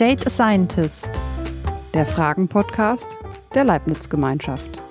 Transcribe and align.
Date 0.00 0.26
a 0.26 0.30
Scientist, 0.30 1.10
der 1.92 2.06
Fragen-Podcast 2.06 3.18
der 3.54 3.64
Leibniz-Gemeinschaft. 3.64 4.82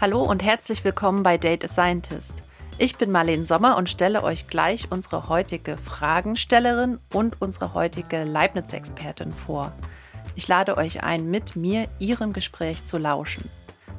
Hallo 0.00 0.22
und 0.22 0.42
herzlich 0.42 0.82
willkommen 0.82 1.22
bei 1.22 1.38
Date 1.38 1.66
a 1.66 1.68
Scientist. 1.68 2.34
Ich 2.78 2.96
bin 2.96 3.12
Marlene 3.12 3.44
Sommer 3.44 3.76
und 3.76 3.88
stelle 3.88 4.24
euch 4.24 4.48
gleich 4.48 4.90
unsere 4.90 5.28
heutige 5.28 5.76
Fragenstellerin 5.76 6.98
und 7.14 7.40
unsere 7.40 7.72
heutige 7.74 8.24
Leibniz-Expertin 8.24 9.32
vor. 9.32 9.72
Ich 10.34 10.48
lade 10.48 10.76
euch 10.76 11.04
ein, 11.04 11.30
mit 11.30 11.54
mir 11.54 11.86
ihrem 12.00 12.32
Gespräch 12.32 12.84
zu 12.84 12.98
lauschen. 12.98 13.48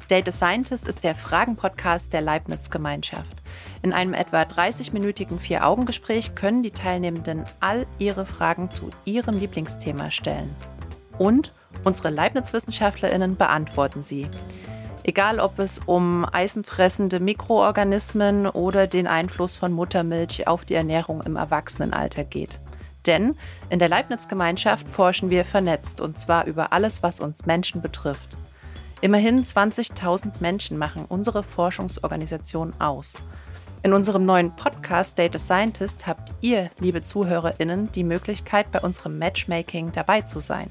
Data 0.09 0.31
Scientist 0.31 0.87
ist 0.87 1.03
der 1.03 1.13
Fragen-Podcast 1.13 2.13
der 2.13 2.21
Leibniz-Gemeinschaft. 2.21 3.43
In 3.83 3.93
einem 3.93 4.15
etwa 4.15 4.41
30-minütigen 4.41 5.37
Vier-Augen-Gespräch 5.37 6.33
können 6.33 6.63
die 6.63 6.71
Teilnehmenden 6.71 7.43
all 7.59 7.85
ihre 7.99 8.25
Fragen 8.25 8.71
zu 8.71 8.89
ihrem 9.05 9.37
Lieblingsthema 9.37 10.09
stellen. 10.09 10.55
Und 11.19 11.53
unsere 11.83 12.09
Leibniz-WissenschaftlerInnen 12.09 13.37
beantworten 13.37 14.01
sie. 14.01 14.27
Egal, 15.03 15.39
ob 15.39 15.59
es 15.59 15.79
um 15.85 16.25
eisenfressende 16.25 17.19
Mikroorganismen 17.19 18.47
oder 18.47 18.87
den 18.87 19.05
Einfluss 19.05 19.57
von 19.57 19.71
Muttermilch 19.71 20.47
auf 20.47 20.65
die 20.65 20.73
Ernährung 20.73 21.21
im 21.21 21.35
Erwachsenenalter 21.35 22.23
geht. 22.23 22.59
Denn 23.05 23.35
in 23.69 23.77
der 23.77 23.89
Leibniz-Gemeinschaft 23.89 24.89
forschen 24.89 25.29
wir 25.29 25.45
vernetzt 25.45 26.01
und 26.01 26.17
zwar 26.17 26.45
über 26.45 26.73
alles, 26.73 27.03
was 27.03 27.19
uns 27.19 27.45
Menschen 27.45 27.83
betrifft. 27.83 28.35
Immerhin 29.01 29.45
20.000 29.45 30.33
Menschen 30.41 30.77
machen 30.77 31.05
unsere 31.07 31.41
Forschungsorganisation 31.41 32.73
aus. 32.79 33.15
In 33.81 33.93
unserem 33.93 34.25
neuen 34.25 34.53
Podcast 34.57 35.17
Data 35.17 35.39
Scientist 35.39 36.05
habt 36.05 36.33
ihr, 36.41 36.69
liebe 36.79 37.01
ZuhörerInnen, 37.01 37.93
die 37.93 38.03
Möglichkeit, 38.03 38.73
bei 38.73 38.81
unserem 38.81 39.17
Matchmaking 39.17 39.93
dabei 39.93 40.21
zu 40.21 40.41
sein. 40.41 40.69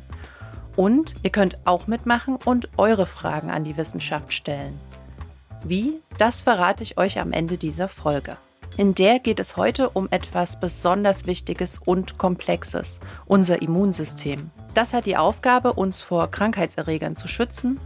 Und 0.77 1.15
ihr 1.23 1.31
könnt 1.31 1.59
auch 1.65 1.87
mitmachen 1.87 2.37
und 2.45 2.69
eure 2.77 3.07
Fragen 3.07 3.51
an 3.51 3.65
die 3.65 3.79
Wissenschaft 3.79 4.35
stellen. 4.35 4.79
Wie? 5.65 6.03
Das 6.19 6.43
verrate 6.43 6.83
ich 6.83 6.99
euch 6.99 7.19
am 7.19 7.33
Ende 7.33 7.57
dieser 7.57 7.89
Folge. 7.89 8.37
In 8.77 8.95
der 8.95 9.21
geht 9.21 9.41
es 9.41 9.57
heute 9.57 9.89
um 9.89 10.07
etwas 10.11 10.61
besonders 10.61 11.27
Wichtiges 11.27 11.79
und 11.79 12.19
Komplexes, 12.19 13.01
unser 13.25 13.63
Immunsystem. 13.63 14.51
Das 14.79 14.95
hat 14.95 15.07
die 15.07 15.17
Aufgabe, 15.17 15.73
uns 15.73 16.03
vor 16.03 16.31
Krankheitserregern 16.31 17.17
zu 17.17 17.27
schützen, 17.27 17.81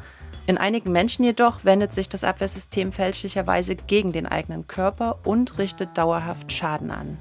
in 0.47 0.59
einigen 0.59 0.93
Menschen 0.93 1.25
jedoch 1.25 1.65
wendet 1.65 1.95
sich 1.95 2.11
das 2.11 2.23
Abwehrsystem 2.23 2.93
fälschlicherweise 2.93 3.77
gegen 3.77 4.12
den 4.12 4.27
eigenen 4.27 4.67
Körper 4.67 5.19
und 5.25 5.57
richtet 5.57 5.97
dauerhaft 5.97 6.53
Schaden 6.53 6.91
an. 6.91 7.17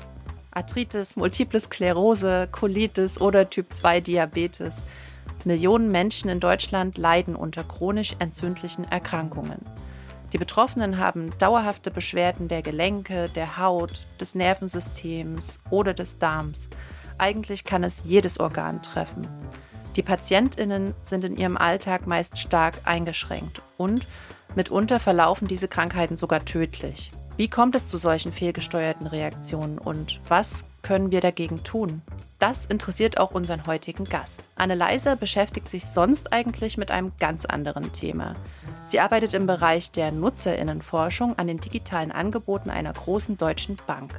Arthritis, 0.51 1.15
Multiple 1.15 1.61
Sklerose, 1.61 2.49
Colitis 2.51 3.21
oder 3.21 3.49
Typ 3.49 3.73
2 3.73 4.01
Diabetes. 4.01 4.83
Millionen 5.45 5.89
Menschen 5.89 6.29
in 6.29 6.41
Deutschland 6.41 6.97
leiden 6.97 7.37
unter 7.37 7.63
chronisch 7.63 8.17
entzündlichen 8.19 8.83
Erkrankungen. 8.91 9.61
Die 10.33 10.37
Betroffenen 10.37 10.97
haben 10.97 11.31
dauerhafte 11.37 11.91
Beschwerden 11.91 12.49
der 12.49 12.61
Gelenke, 12.61 13.29
der 13.29 13.57
Haut, 13.57 14.01
des 14.19 14.35
Nervensystems 14.35 15.61
oder 15.69 15.93
des 15.93 16.17
Darms. 16.17 16.67
Eigentlich 17.17 17.63
kann 17.63 17.83
es 17.83 18.03
jedes 18.05 18.39
Organ 18.39 18.81
treffen. 18.81 19.27
Die 19.95 20.03
Patientinnen 20.03 20.93
sind 21.01 21.25
in 21.25 21.35
ihrem 21.35 21.57
Alltag 21.57 22.07
meist 22.07 22.37
stark 22.37 22.75
eingeschränkt 22.85 23.61
und 23.77 24.07
mitunter 24.55 24.99
verlaufen 24.99 25.47
diese 25.47 25.67
Krankheiten 25.67 26.15
sogar 26.15 26.45
tödlich. 26.45 27.11
Wie 27.37 27.47
kommt 27.47 27.75
es 27.75 27.87
zu 27.87 27.97
solchen 27.97 28.31
fehlgesteuerten 28.31 29.07
Reaktionen 29.07 29.77
und 29.77 30.21
was 30.27 30.65
können 30.81 31.11
wir 31.11 31.21
dagegen 31.21 31.63
tun? 31.63 32.01
Das 32.39 32.65
interessiert 32.65 33.19
auch 33.19 33.31
unseren 33.31 33.65
heutigen 33.67 34.03
Gast. 34.05 34.43
Anne 34.55 34.75
Leiser 34.75 35.15
beschäftigt 35.15 35.69
sich 35.69 35.85
sonst 35.85 36.33
eigentlich 36.33 36.77
mit 36.77 36.91
einem 36.91 37.11
ganz 37.19 37.45
anderen 37.45 37.91
Thema. 37.93 38.35
Sie 38.85 38.99
arbeitet 38.99 39.33
im 39.33 39.45
Bereich 39.45 39.91
der 39.91 40.11
Nutzerinnenforschung 40.11 41.37
an 41.37 41.47
den 41.47 41.59
digitalen 41.59 42.11
Angeboten 42.11 42.69
einer 42.69 42.93
großen 42.93 43.37
deutschen 43.37 43.77
Bank. 43.87 44.13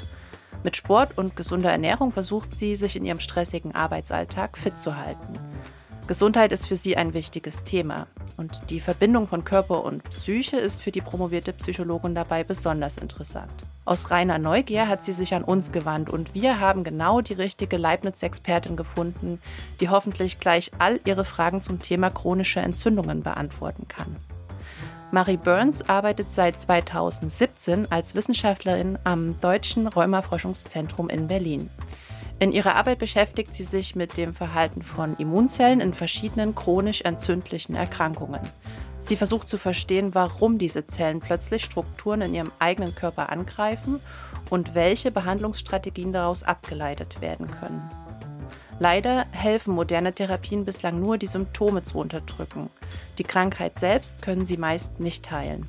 Mit 0.64 0.76
Sport 0.76 1.18
und 1.18 1.34
gesunder 1.34 1.70
Ernährung 1.70 2.12
versucht 2.12 2.56
sie, 2.56 2.76
sich 2.76 2.94
in 2.96 3.04
ihrem 3.04 3.20
stressigen 3.20 3.74
Arbeitsalltag 3.74 4.56
fit 4.56 4.78
zu 4.78 4.96
halten. 4.96 5.38
Gesundheit 6.06 6.52
ist 6.52 6.66
für 6.66 6.76
sie 6.76 6.96
ein 6.96 7.14
wichtiges 7.14 7.62
Thema 7.62 8.06
und 8.36 8.70
die 8.70 8.80
Verbindung 8.80 9.28
von 9.28 9.44
Körper 9.44 9.84
und 9.84 10.02
Psyche 10.04 10.56
ist 10.56 10.82
für 10.82 10.90
die 10.90 11.00
promovierte 11.00 11.52
Psychologin 11.52 12.14
dabei 12.14 12.42
besonders 12.44 12.98
interessant. 12.98 13.52
Aus 13.84 14.10
reiner 14.10 14.38
Neugier 14.38 14.88
hat 14.88 15.02
sie 15.04 15.12
sich 15.12 15.34
an 15.34 15.44
uns 15.44 15.72
gewandt 15.72 16.10
und 16.10 16.34
wir 16.34 16.60
haben 16.60 16.84
genau 16.84 17.20
die 17.20 17.34
richtige 17.34 17.76
Leibniz-Expertin 17.76 18.76
gefunden, 18.76 19.40
die 19.80 19.88
hoffentlich 19.88 20.40
gleich 20.40 20.70
all 20.78 21.00
ihre 21.04 21.24
Fragen 21.24 21.60
zum 21.60 21.80
Thema 21.80 22.10
chronische 22.10 22.60
Entzündungen 22.60 23.22
beantworten 23.22 23.86
kann. 23.88 24.16
Marie 25.14 25.36
Burns 25.36 25.86
arbeitet 25.90 26.32
seit 26.32 26.58
2017 26.58 27.92
als 27.92 28.14
Wissenschaftlerin 28.14 28.98
am 29.04 29.38
Deutschen 29.40 29.86
Rheumaforschungszentrum 29.86 31.10
in 31.10 31.26
Berlin. 31.26 31.68
In 32.38 32.50
ihrer 32.50 32.76
Arbeit 32.76 32.98
beschäftigt 32.98 33.54
sie 33.54 33.62
sich 33.62 33.94
mit 33.94 34.16
dem 34.16 34.32
Verhalten 34.32 34.80
von 34.80 35.14
Immunzellen 35.18 35.82
in 35.82 35.92
verschiedenen 35.92 36.54
chronisch 36.54 37.02
entzündlichen 37.02 37.74
Erkrankungen. 37.74 38.40
Sie 39.00 39.16
versucht 39.16 39.50
zu 39.50 39.58
verstehen, 39.58 40.14
warum 40.14 40.56
diese 40.56 40.86
Zellen 40.86 41.20
plötzlich 41.20 41.62
Strukturen 41.62 42.22
in 42.22 42.34
ihrem 42.34 42.52
eigenen 42.58 42.94
Körper 42.94 43.28
angreifen 43.28 44.00
und 44.48 44.74
welche 44.74 45.10
Behandlungsstrategien 45.10 46.14
daraus 46.14 46.42
abgeleitet 46.42 47.20
werden 47.20 47.50
können. 47.50 47.86
Leider 48.82 49.26
helfen 49.30 49.74
moderne 49.74 50.12
Therapien 50.12 50.64
bislang 50.64 50.98
nur, 50.98 51.16
die 51.16 51.28
Symptome 51.28 51.84
zu 51.84 51.98
unterdrücken. 51.98 52.68
Die 53.16 53.22
Krankheit 53.22 53.78
selbst 53.78 54.22
können 54.22 54.44
sie 54.44 54.56
meist 54.56 54.98
nicht 54.98 55.30
heilen. 55.30 55.68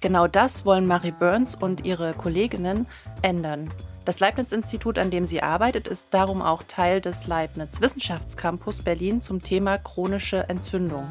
Genau 0.00 0.26
das 0.26 0.64
wollen 0.64 0.86
Marie 0.86 1.10
Burns 1.10 1.54
und 1.54 1.84
ihre 1.84 2.14
Kolleginnen 2.14 2.86
ändern. 3.20 3.70
Das 4.06 4.18
Leibniz-Institut, 4.18 4.98
an 4.98 5.10
dem 5.10 5.26
sie 5.26 5.42
arbeitet, 5.42 5.88
ist 5.88 6.08
darum 6.14 6.40
auch 6.40 6.62
Teil 6.62 7.02
des 7.02 7.26
Leibniz 7.26 7.82
Wissenschaftscampus 7.82 8.80
Berlin 8.80 9.20
zum 9.20 9.42
Thema 9.42 9.76
chronische 9.76 10.48
Entzündung. 10.48 11.06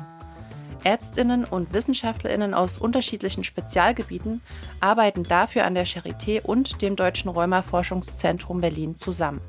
Ärztinnen 0.84 1.46
und 1.46 1.72
Wissenschaftlerinnen 1.72 2.56
aus 2.56 2.80
unterschiedlichen 2.80 3.44
Spezialgebieten 3.44 4.42
arbeiten 4.80 5.22
dafür 5.22 5.66
an 5.66 5.76
der 5.76 5.86
Charité 5.86 6.42
und 6.42 6.82
dem 6.82 6.96
Deutschen 6.96 7.30
Rheuma-Forschungszentrum 7.30 8.60
Berlin 8.60 8.96
zusammen. 8.96 9.42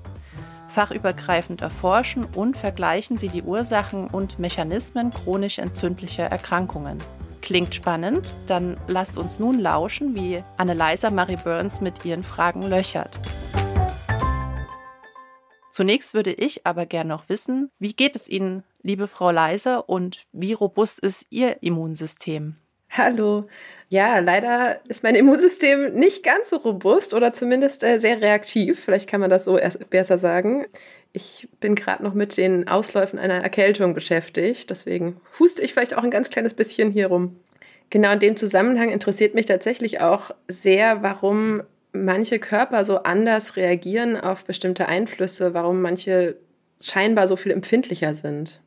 Fachübergreifend 0.68 1.60
erforschen 1.60 2.24
und 2.24 2.56
vergleichen 2.56 3.18
sie 3.18 3.28
die 3.28 3.42
Ursachen 3.42 4.08
und 4.08 4.38
Mechanismen 4.38 5.10
chronisch 5.12 5.58
entzündlicher 5.58 6.24
Erkrankungen. 6.24 6.98
Klingt 7.40 7.74
spannend? 7.74 8.36
Dann 8.46 8.76
lasst 8.88 9.18
uns 9.18 9.38
nun 9.38 9.60
lauschen, 9.60 10.16
wie 10.16 10.42
Anneliesa 10.56 11.10
Marie 11.10 11.36
Burns 11.36 11.80
mit 11.80 12.04
ihren 12.04 12.24
Fragen 12.24 12.62
löchert. 12.62 13.20
Zunächst 15.70 16.14
würde 16.14 16.32
ich 16.32 16.66
aber 16.66 16.86
gern 16.86 17.06
noch 17.06 17.28
wissen, 17.28 17.70
wie 17.78 17.92
geht 17.92 18.16
es 18.16 18.28
Ihnen, 18.28 18.64
liebe 18.82 19.06
Frau 19.06 19.30
Leiser, 19.30 19.88
und 19.88 20.24
wie 20.32 20.54
robust 20.54 20.98
ist 21.00 21.26
Ihr 21.28 21.62
Immunsystem? 21.62 22.56
Hallo. 22.90 23.46
Ja, 23.88 24.18
leider 24.18 24.80
ist 24.88 25.04
mein 25.04 25.14
Immunsystem 25.14 25.94
nicht 25.94 26.24
ganz 26.24 26.50
so 26.50 26.56
robust 26.56 27.14
oder 27.14 27.32
zumindest 27.32 27.84
äh, 27.84 28.00
sehr 28.00 28.20
reaktiv. 28.20 28.80
Vielleicht 28.84 29.08
kann 29.08 29.20
man 29.20 29.30
das 29.30 29.44
so 29.44 29.58
besser 29.90 30.18
sagen. 30.18 30.66
Ich 31.12 31.48
bin 31.60 31.76
gerade 31.76 32.02
noch 32.02 32.12
mit 32.12 32.36
den 32.36 32.66
Ausläufen 32.66 33.18
einer 33.18 33.42
Erkältung 33.42 33.94
beschäftigt. 33.94 34.70
Deswegen 34.70 35.20
huste 35.38 35.62
ich 35.62 35.72
vielleicht 35.72 35.96
auch 35.96 36.02
ein 36.02 36.10
ganz 36.10 36.30
kleines 36.30 36.54
bisschen 36.54 36.90
hier 36.90 37.06
rum. 37.06 37.36
Genau 37.90 38.12
in 38.12 38.18
dem 38.18 38.36
Zusammenhang 38.36 38.90
interessiert 38.90 39.34
mich 39.34 39.46
tatsächlich 39.46 40.00
auch 40.00 40.32
sehr, 40.48 41.02
warum 41.02 41.62
manche 41.92 42.40
Körper 42.40 42.84
so 42.84 42.98
anders 43.04 43.56
reagieren 43.56 44.16
auf 44.16 44.44
bestimmte 44.44 44.88
Einflüsse, 44.88 45.54
warum 45.54 45.80
manche 45.80 46.36
scheinbar 46.82 47.28
so 47.28 47.36
viel 47.36 47.52
empfindlicher 47.52 48.14
sind. 48.14 48.60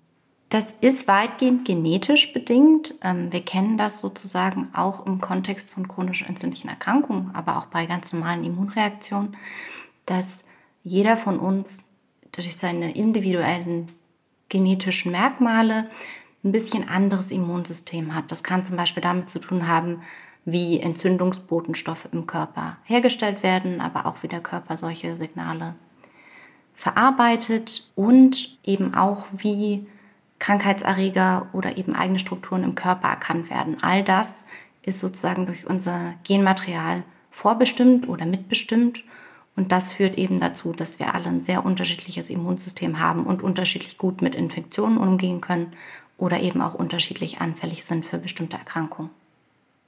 Das 0.49 0.73
ist 0.81 1.07
weitgehend 1.07 1.65
genetisch 1.65 2.33
bedingt. 2.33 2.95
Ähm, 3.03 3.31
wir 3.31 3.41
kennen 3.41 3.77
das 3.77 3.99
sozusagen 3.99 4.69
auch 4.73 5.05
im 5.05 5.21
Kontext 5.21 5.69
von 5.69 5.87
chronisch 5.87 6.23
entzündlichen 6.23 6.69
Erkrankungen, 6.69 7.29
aber 7.33 7.57
auch 7.57 7.67
bei 7.67 7.85
ganz 7.85 8.11
normalen 8.13 8.43
Immunreaktionen, 8.43 9.37
dass 10.07 10.43
jeder 10.83 11.17
von 11.17 11.39
uns 11.39 11.83
durch 12.31 12.55
seine 12.55 12.95
individuellen 12.95 13.89
genetischen 14.49 15.11
Merkmale 15.11 15.87
ein 16.43 16.51
bisschen 16.51 16.87
anderes 16.87 17.29
Immunsystem 17.29 18.15
hat. 18.15 18.31
Das 18.31 18.43
kann 18.43 18.65
zum 18.65 18.75
Beispiel 18.75 19.03
damit 19.03 19.29
zu 19.29 19.39
tun 19.39 19.67
haben, 19.67 20.01
wie 20.45 20.79
Entzündungsbotenstoffe 20.79 22.07
im 22.11 22.25
Körper 22.25 22.77
hergestellt 22.85 23.43
werden, 23.43 23.81
aber 23.81 24.07
auch 24.07 24.23
wie 24.23 24.27
der 24.27 24.41
Körper 24.41 24.77
solche 24.77 25.15
Signale 25.15 25.75
verarbeitet 26.73 27.91
und 27.95 28.57
eben 28.63 28.95
auch 28.95 29.25
wie 29.37 29.85
Krankheitserreger 30.39 31.47
oder 31.53 31.77
eben 31.77 31.95
eigene 31.95 32.19
Strukturen 32.19 32.63
im 32.63 32.75
Körper 32.75 33.09
erkannt 33.09 33.49
werden. 33.49 33.77
All 33.81 34.03
das 34.03 34.45
ist 34.83 34.99
sozusagen 34.99 35.45
durch 35.45 35.67
unser 35.67 36.13
Genmaterial 36.23 37.03
vorbestimmt 37.29 38.07
oder 38.07 38.25
mitbestimmt. 38.25 39.03
Und 39.55 39.71
das 39.71 39.91
führt 39.91 40.17
eben 40.17 40.39
dazu, 40.39 40.71
dass 40.71 40.99
wir 40.99 41.13
alle 41.13 41.25
ein 41.25 41.41
sehr 41.41 41.65
unterschiedliches 41.65 42.29
Immunsystem 42.29 42.99
haben 42.99 43.25
und 43.25 43.43
unterschiedlich 43.43 43.97
gut 43.97 44.21
mit 44.21 44.35
Infektionen 44.35 44.97
umgehen 44.97 45.41
können 45.41 45.73
oder 46.17 46.39
eben 46.39 46.61
auch 46.61 46.73
unterschiedlich 46.73 47.39
anfällig 47.41 47.83
sind 47.83 48.05
für 48.05 48.17
bestimmte 48.17 48.57
Erkrankungen. 48.57 49.11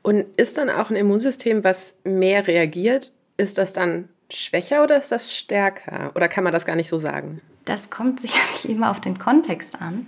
Und 0.01 0.25
ist 0.37 0.57
dann 0.57 0.69
auch 0.69 0.89
ein 0.89 0.95
Immunsystem, 0.95 1.63
was 1.63 1.95
mehr 2.03 2.47
reagiert, 2.47 3.11
ist 3.37 3.57
das 3.57 3.73
dann 3.73 4.09
schwächer 4.29 4.83
oder 4.83 4.97
ist 4.97 5.11
das 5.11 5.33
stärker? 5.33 6.11
Oder 6.15 6.27
kann 6.27 6.43
man 6.43 6.53
das 6.53 6.65
gar 6.65 6.75
nicht 6.75 6.89
so 6.89 6.97
sagen? 6.97 7.41
Das 7.65 7.89
kommt 7.89 8.19
sicherlich 8.21 8.67
immer 8.67 8.91
auf 8.91 8.99
den 8.99 9.19
Kontext 9.19 9.81
an. 9.81 10.07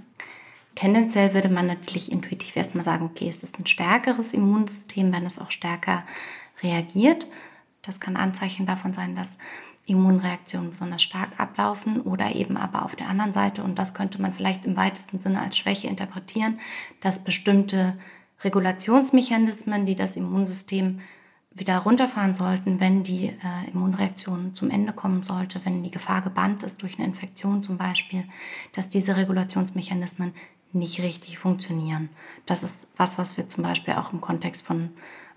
Tendenziell 0.76 1.34
würde 1.34 1.50
man 1.50 1.68
natürlich 1.68 2.12
intuitiv 2.12 2.56
erstmal 2.56 2.84
sagen, 2.84 3.06
okay, 3.06 3.30
ist 3.30 3.44
das 3.44 3.54
ein 3.60 3.66
stärkeres 3.66 4.34
Immunsystem, 4.34 5.14
wenn 5.14 5.26
es 5.26 5.40
auch 5.40 5.52
stärker 5.52 6.04
reagiert. 6.62 7.28
Das 7.82 8.00
kann 8.00 8.16
Anzeichen 8.16 8.66
davon 8.66 8.94
sein, 8.94 9.16
dass 9.16 9.38
Immunreaktionen 9.86 10.72
besonders 10.72 11.04
stark 11.04 11.38
ablaufen 11.38 12.02
oder 12.02 12.34
eben 12.36 12.56
aber 12.56 12.86
auf 12.86 12.96
der 12.96 13.10
anderen 13.10 13.34
Seite, 13.34 13.64
und 13.64 13.78
das 13.78 13.94
könnte 13.94 14.22
man 14.22 14.34
vielleicht 14.34 14.66
im 14.66 14.78
weitesten 14.78 15.20
Sinne 15.20 15.42
als 15.42 15.58
Schwäche 15.58 15.88
interpretieren, 15.88 16.60
dass 17.02 17.24
bestimmte 17.24 17.98
Regulationsmechanismen, 18.44 19.86
die 19.86 19.96
das 19.96 20.16
Immunsystem 20.16 21.02
wieder 21.52 21.78
runterfahren 21.80 22.34
sollten, 22.34 22.80
wenn 22.80 23.04
die 23.04 23.28
äh, 23.28 23.72
Immunreaktion 23.72 24.56
zum 24.56 24.72
Ende 24.72 24.92
kommen 24.92 25.22
sollte, 25.22 25.64
wenn 25.66 25.84
die 25.84 25.92
Gefahr 25.92 26.22
gebannt 26.22 26.64
ist 26.64 26.82
durch 26.82 26.98
eine 26.98 27.08
Infektion 27.08 27.62
zum 27.62 27.78
Beispiel, 27.78 28.24
dass 28.72 28.90
diese 28.90 29.18
Regulationsmechanismen 29.18 30.34
nicht 30.74 31.02
richtig 31.02 31.38
funktionieren. 31.38 32.10
Das 32.46 32.64
ist 32.64 32.88
was, 32.98 33.18
was 33.18 33.38
wir 33.38 33.48
zum 33.48 33.64
Beispiel 33.64 33.94
auch 33.96 34.14
im 34.14 34.22
Kontext 34.22 34.62
von 34.66 34.90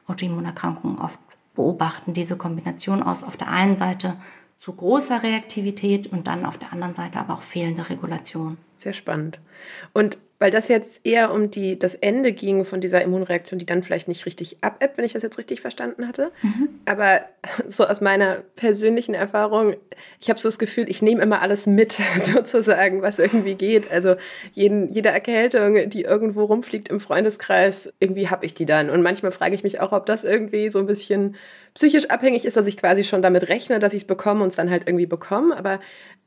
Autoimmunerkrankungen 0.07 0.99
oft 0.99 1.19
beobachten. 1.55 2.13
Diese 2.13 2.37
Kombination 2.37 3.03
aus 3.03 3.25
auf 3.25 3.37
der 3.37 3.49
einen 3.49 3.79
Seite 3.79 4.17
zu 4.59 4.73
großer 4.73 5.23
Reaktivität 5.23 6.07
und 6.07 6.27
dann 6.27 6.47
auf 6.47 6.59
der 6.59 6.73
anderen 6.73 6.95
Seite 6.95 7.19
aber 7.19 7.35
auch 7.35 7.43
fehlende 7.43 7.89
Regulation. 7.89 8.57
Sehr 8.79 8.93
spannend. 8.93 9.39
Und 9.93 10.19
weil 10.39 10.51
das 10.51 10.69
jetzt 10.69 11.01
eher 11.05 11.33
um 11.33 11.51
die, 11.51 11.79
das 11.79 11.95
Ende 11.95 12.33
ging 12.33 12.65
von 12.65 12.81
dieser 12.81 13.01
Immunreaktion, 13.03 13.59
die 13.59 13.67
dann 13.67 13.83
vielleicht 13.83 14.09
nicht 14.09 14.27
richtig 14.27 14.59
abebbt, 14.61 14.99
wenn 14.99 15.05
ich 15.05 15.15
das 15.15 15.23
jetzt 15.23 15.39
richtig 15.39 15.61
verstanden 15.61 16.07
hatte. 16.07 16.31
Mhm. 16.43 16.69
Aber 16.85 17.23
so 17.69 17.85
aus 17.85 18.01
meiner 18.01 18.43
persönlichen 18.57 19.15
Erfahrung, 19.15 19.77
ich 20.21 20.29
habe 20.29 20.39
so 20.39 20.49
das 20.49 20.59
Gefühl, 20.59 20.91
ich 20.91 21.01
nehme 21.01 21.23
immer 21.23 21.41
alles 21.41 21.67
mit, 21.67 21.93
sozusagen, 22.25 23.03
was 23.03 23.19
irgendwie 23.19 23.55
geht. 23.55 23.91
Also 23.91 24.17
jeden, 24.53 24.93
jede 24.93 25.09
Erkältung, 25.09 25.89
die 25.89 26.03
irgendwo 26.03 26.45
rumfliegt 26.45 26.89
im 26.89 27.01
Freundeskreis, 27.01 27.93
irgendwie 27.99 28.29
habe 28.29 28.45
ich 28.45 28.55
die 28.55 28.67
dann. 28.67 28.91
Und 28.91 29.03
manchmal 29.03 29.33
frage 29.33 29.55
ich 29.55 29.65
mich 29.65 29.81
auch, 29.81 29.93
ob 29.93 30.07
das 30.07 30.25
irgendwie 30.25 30.71
so 30.71 30.79
ein 30.79 30.87
bisschen 30.87 31.37
psychisch 31.77 32.11
abhängig 32.11 32.45
ist, 32.45 32.57
dass 32.57 32.67
ich 32.67 32.77
quasi 32.79 33.05
schon 33.05 33.23
damit 33.23 33.49
rechne, 33.49 33.79
dass 33.79 33.93
ich 33.93 34.03
es 34.03 34.07
bekomme 34.07 34.43
und 34.43 34.49
es 34.49 34.57
dann 34.57 34.71
halt 34.71 34.85
irgendwie 34.87 35.07
bekomme. 35.07 35.57
Aber 35.57 35.79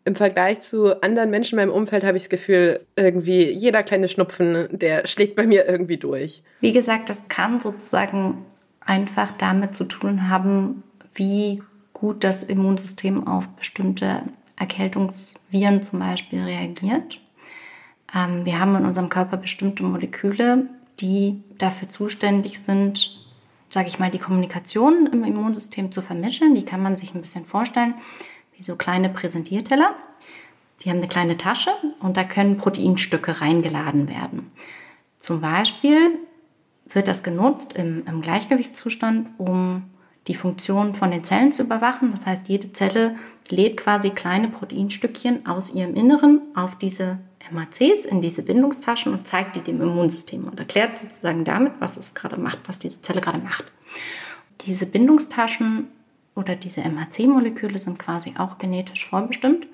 im 0.05 0.15
Vergleich 0.15 0.61
zu 0.61 1.01
anderen 1.01 1.31
Menschen 1.31 1.57
in 1.59 1.65
meinem 1.65 1.75
Umfeld 1.75 2.03
habe 2.03 2.17
ich 2.17 2.23
das 2.23 2.29
Gefühl, 2.29 2.85
irgendwie 2.95 3.49
jeder 3.49 3.83
kleine 3.83 4.07
Schnupfen, 4.07 4.67
der 4.71 5.07
schlägt 5.07 5.35
bei 5.35 5.45
mir 5.45 5.67
irgendwie 5.67 5.97
durch. 5.97 6.43
Wie 6.61 6.71
gesagt, 6.71 7.09
das 7.09 7.27
kann 7.27 7.59
sozusagen 7.59 8.45
einfach 8.79 9.33
damit 9.37 9.75
zu 9.75 9.85
tun 9.85 10.29
haben, 10.29 10.83
wie 11.15 11.63
gut 11.93 12.23
das 12.23 12.43
Immunsystem 12.43 13.27
auf 13.27 13.49
bestimmte 13.49 14.21
Erkältungsviren 14.55 15.81
zum 15.81 15.99
Beispiel 15.99 16.43
reagiert. 16.43 17.19
Ähm, 18.15 18.45
wir 18.45 18.59
haben 18.59 18.75
in 18.75 18.85
unserem 18.85 19.09
Körper 19.09 19.37
bestimmte 19.37 19.83
Moleküle, 19.83 20.67
die 20.99 21.41
dafür 21.57 21.89
zuständig 21.89 22.59
sind, 22.59 23.19
sage 23.69 23.88
ich 23.88 24.00
mal, 24.00 24.12
die 24.12 24.19
Kommunikation 24.19 25.07
im 25.07 25.24
Immunsystem 25.24 25.92
zu 25.92 26.01
vermischen. 26.01 26.56
Die 26.56 26.66
kann 26.66 26.81
man 26.81 26.95
sich 26.95 27.13
ein 27.13 27.21
bisschen 27.21 27.45
vorstellen 27.45 27.94
wie 28.56 28.63
so 28.63 28.75
kleine 28.75 29.10
Präsentierteller. 29.10 29.95
Die 30.81 30.89
haben 30.89 30.98
eine 30.98 31.07
kleine 31.07 31.38
Tasche 31.38 31.71
und 32.01 32.18
da 32.18 32.24
können 32.24 32.57
Proteinstücke 32.57 33.42
reingeladen 33.42 34.07
werden. 34.07 34.51
Zum 35.18 35.42
Beispiel 35.42 36.18
wird 36.88 37.07
das 37.07 37.24
genutzt 37.24 37.74
im, 37.74 38.06
im 38.07 38.21
Gleichgewichtszustand, 38.21 39.30
um 39.38 39.83
die 40.27 40.36
Funktion 40.36 40.95
von 40.95 41.12
den 41.12 41.24
Zellen 41.24 41.54
zu 41.54 41.63
überwachen. 41.63 42.12
Das 42.12 42.25
heißt, 42.25 42.48
jede 42.50 42.71
Zelle 42.74 43.16
lädt 43.50 43.77
quasi 43.77 44.12
kleine 44.12 44.48
Proteinstückchen 44.48 45.45
aus 45.45 45.74
ihrem 45.74 45.95
Inneren 45.95 46.42
auf 46.56 46.77
diese 46.77 47.19
MACs, 47.51 48.05
in 48.05 48.21
diese 48.21 48.43
Bindungstaschen 48.43 49.13
und 49.13 49.27
zeigt 49.27 49.55
die 49.55 49.61
dem 49.61 49.81
Immunsystem 49.81 50.45
und 50.47 50.59
erklärt 50.59 50.97
sozusagen 50.97 51.43
damit, 51.43 51.73
was 51.79 51.97
es 51.97 52.13
gerade 52.13 52.37
macht, 52.37 52.59
was 52.67 52.79
diese 52.79 53.01
Zelle 53.01 53.21
gerade 53.21 53.39
macht. 53.39 53.65
Diese 54.61 54.85
Bindungstaschen 54.85 55.87
oder 56.35 56.55
diese 56.55 56.81
MHC-Moleküle 56.81 57.79
sind 57.79 57.99
quasi 57.99 58.33
auch 58.37 58.57
genetisch 58.57 59.07
vorbestimmt. 59.07 59.67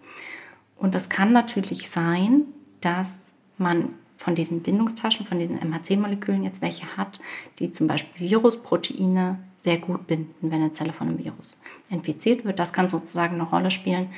Und 0.78 0.96
es 0.96 1.10
kann 1.10 1.32
natürlich 1.32 1.90
sein, 1.90 2.44
dass 2.82 3.10
man 3.58 3.90
von 4.18 4.36
diesen 4.36 4.62
Bindungstaschen, 4.62 5.26
von 5.26 5.40
diesen 5.40 5.58
MHC-Molekülen 5.58 6.44
jetzt 6.44 6.62
welche 6.62 6.98
hat, 6.98 7.20
die 7.60 7.72
zum 7.72 7.88
Beispiel 7.88 8.30
Virusproteine 8.30 9.40
sehr 9.58 9.78
gut 9.78 10.08
binden, 10.08 10.52
wenn 10.52 10.62
eine 10.62 10.72
Zelle 10.72 10.94
von 10.94 11.08
einem 11.08 11.18
Virus 11.18 11.60
infiziert 11.90 12.46
wird. 12.46 12.60
Das 12.60 12.72
kann 12.72 12.88
sozusagen 12.88 13.36
eine 13.36 13.44
Rolle 13.44 13.72
spielen, 13.72 14.10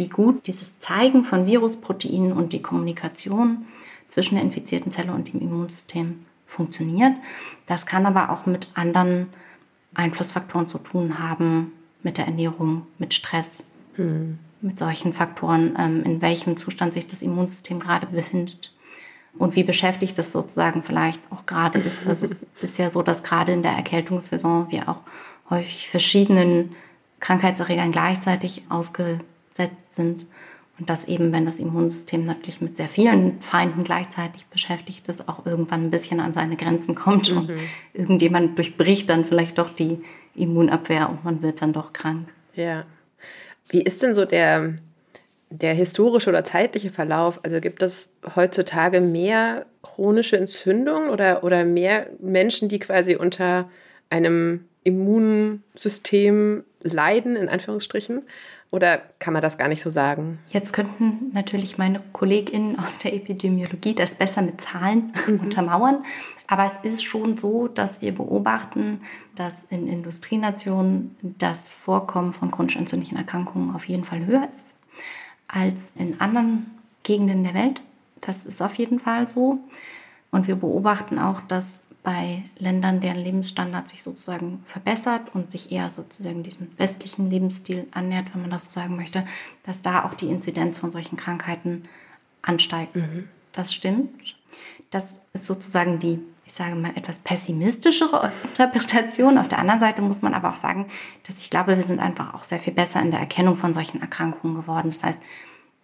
wie 0.00 0.08
gut 0.08 0.46
dieses 0.46 0.78
Zeigen 0.80 1.24
von 1.24 1.46
Virusproteinen 1.46 2.32
und 2.32 2.52
die 2.54 2.62
Kommunikation 2.62 3.66
zwischen 4.08 4.34
der 4.34 4.44
infizierten 4.44 4.90
Zelle 4.90 5.12
und 5.12 5.32
dem 5.32 5.40
Immunsystem 5.40 6.24
funktioniert. 6.46 7.12
Das 7.66 7.86
kann 7.86 8.06
aber 8.06 8.30
auch 8.30 8.46
mit 8.46 8.68
anderen 8.74 9.28
Einflussfaktoren 9.94 10.68
zu 10.68 10.78
tun 10.78 11.18
haben, 11.18 11.72
mit 12.02 12.16
der 12.16 12.26
Ernährung, 12.26 12.86
mit 12.98 13.12
Stress, 13.12 13.70
mhm. 13.98 14.38
mit 14.62 14.78
solchen 14.78 15.12
Faktoren, 15.12 15.76
ähm, 15.78 16.02
in 16.02 16.22
welchem 16.22 16.56
Zustand 16.56 16.94
sich 16.94 17.06
das 17.06 17.20
Immunsystem 17.20 17.78
gerade 17.78 18.06
befindet 18.06 18.72
und 19.38 19.54
wie 19.54 19.64
beschäftigt 19.64 20.18
es 20.18 20.32
sozusagen 20.32 20.82
vielleicht 20.82 21.20
auch 21.30 21.44
gerade 21.44 21.78
ist. 21.78 22.06
Also 22.08 22.24
es 22.24 22.46
ist 22.62 22.78
ja 22.78 22.88
so, 22.88 23.02
dass 23.02 23.22
gerade 23.22 23.52
in 23.52 23.62
der 23.62 23.72
Erkältungssaison 23.72 24.70
wir 24.70 24.88
auch 24.88 25.00
häufig 25.50 25.88
verschiedenen 25.88 26.74
Krankheitserregern 27.20 27.92
gleichzeitig 27.92 28.62
ausgesetzt 28.70 29.29
sind. 29.90 30.26
Und 30.78 30.88
dass 30.88 31.06
eben, 31.06 31.30
wenn 31.32 31.44
das 31.44 31.58
Immunsystem 31.58 32.24
natürlich 32.24 32.62
mit 32.62 32.78
sehr 32.78 32.88
vielen 32.88 33.42
Feinden 33.42 33.84
gleichzeitig 33.84 34.46
beschäftigt 34.46 35.06
ist, 35.08 35.28
auch 35.28 35.44
irgendwann 35.44 35.86
ein 35.86 35.90
bisschen 35.90 36.20
an 36.20 36.32
seine 36.32 36.56
Grenzen 36.56 36.94
kommt 36.94 37.30
mhm. 37.30 37.38
und 37.38 37.50
irgendjemand 37.92 38.56
durchbricht 38.56 39.10
dann 39.10 39.26
vielleicht 39.26 39.58
doch 39.58 39.70
die 39.74 39.98
Immunabwehr 40.34 41.10
und 41.10 41.22
man 41.22 41.42
wird 41.42 41.60
dann 41.60 41.74
doch 41.74 41.92
krank. 41.92 42.28
Ja. 42.54 42.84
Wie 43.68 43.82
ist 43.82 44.02
denn 44.02 44.14
so 44.14 44.24
der, 44.24 44.74
der 45.50 45.74
historische 45.74 46.30
oder 46.30 46.44
zeitliche 46.44 46.90
Verlauf? 46.90 47.40
Also 47.42 47.60
gibt 47.60 47.82
es 47.82 48.10
heutzutage 48.34 49.02
mehr 49.02 49.66
chronische 49.82 50.38
Entzündungen 50.38 51.10
oder, 51.10 51.44
oder 51.44 51.64
mehr 51.64 52.06
Menschen, 52.20 52.68
die 52.68 52.78
quasi 52.78 53.16
unter 53.16 53.68
einem 54.08 54.64
Immunsystem 54.82 56.64
leiden, 56.82 57.36
in 57.36 57.48
Anführungsstrichen? 57.48 58.22
Oder 58.72 58.98
kann 59.18 59.32
man 59.32 59.42
das 59.42 59.58
gar 59.58 59.66
nicht 59.66 59.82
so 59.82 59.90
sagen? 59.90 60.38
Jetzt 60.50 60.72
könnten 60.72 61.30
natürlich 61.32 61.76
meine 61.76 62.00
KollegInnen 62.12 62.78
aus 62.78 62.98
der 62.98 63.14
Epidemiologie 63.14 63.94
das 63.94 64.12
besser 64.12 64.42
mit 64.42 64.60
Zahlen 64.60 65.12
mhm. 65.26 65.40
untermauern. 65.40 66.04
Aber 66.46 66.66
es 66.66 66.92
ist 66.92 67.04
schon 67.04 67.36
so, 67.36 67.66
dass 67.66 68.00
wir 68.00 68.14
beobachten, 68.14 69.00
dass 69.34 69.64
in 69.64 69.88
Industrienationen 69.88 71.16
das 71.38 71.72
Vorkommen 71.72 72.32
von 72.32 72.50
chronisch 72.50 72.76
entzündlichen 72.76 73.16
Erkrankungen 73.16 73.74
auf 73.74 73.86
jeden 73.86 74.04
Fall 74.04 74.24
höher 74.24 74.48
ist 74.56 74.74
als 75.48 75.92
in 75.96 76.20
anderen 76.20 76.70
Gegenden 77.02 77.44
der 77.44 77.54
Welt. 77.54 77.80
Das 78.20 78.44
ist 78.44 78.62
auf 78.62 78.74
jeden 78.74 79.00
Fall 79.00 79.28
so. 79.28 79.58
Und 80.30 80.46
wir 80.46 80.56
beobachten 80.56 81.18
auch, 81.18 81.40
dass 81.48 81.82
bei 82.02 82.42
Ländern, 82.58 83.00
deren 83.00 83.18
Lebensstandard 83.18 83.88
sich 83.88 84.02
sozusagen 84.02 84.62
verbessert 84.66 85.34
und 85.34 85.50
sich 85.52 85.70
eher 85.70 85.90
sozusagen 85.90 86.42
diesem 86.42 86.68
westlichen 86.78 87.28
Lebensstil 87.28 87.86
annähert, 87.92 88.32
wenn 88.32 88.40
man 88.40 88.50
das 88.50 88.64
so 88.64 88.70
sagen 88.80 88.96
möchte, 88.96 89.26
dass 89.64 89.82
da 89.82 90.04
auch 90.04 90.14
die 90.14 90.28
Inzidenz 90.28 90.78
von 90.78 90.92
solchen 90.92 91.16
Krankheiten 91.16 91.84
ansteigt. 92.42 92.96
Mhm. 92.96 93.28
Das 93.52 93.74
stimmt. 93.74 94.36
Das 94.90 95.20
ist 95.34 95.44
sozusagen 95.44 95.98
die, 95.98 96.20
ich 96.46 96.54
sage 96.54 96.74
mal, 96.74 96.96
etwas 96.96 97.18
pessimistischere 97.18 98.32
Interpretation. 98.44 99.36
Auf 99.36 99.48
der 99.48 99.58
anderen 99.58 99.80
Seite 99.80 100.00
muss 100.00 100.22
man 100.22 100.34
aber 100.34 100.50
auch 100.50 100.56
sagen, 100.56 100.86
dass 101.26 101.38
ich 101.38 101.50
glaube, 101.50 101.76
wir 101.76 101.84
sind 101.84 102.00
einfach 102.00 102.34
auch 102.34 102.44
sehr 102.44 102.58
viel 102.58 102.72
besser 102.72 103.00
in 103.02 103.10
der 103.10 103.20
Erkennung 103.20 103.56
von 103.56 103.74
solchen 103.74 104.00
Erkrankungen 104.00 104.56
geworden. 104.56 104.90
Das 104.90 105.04
heißt, 105.04 105.22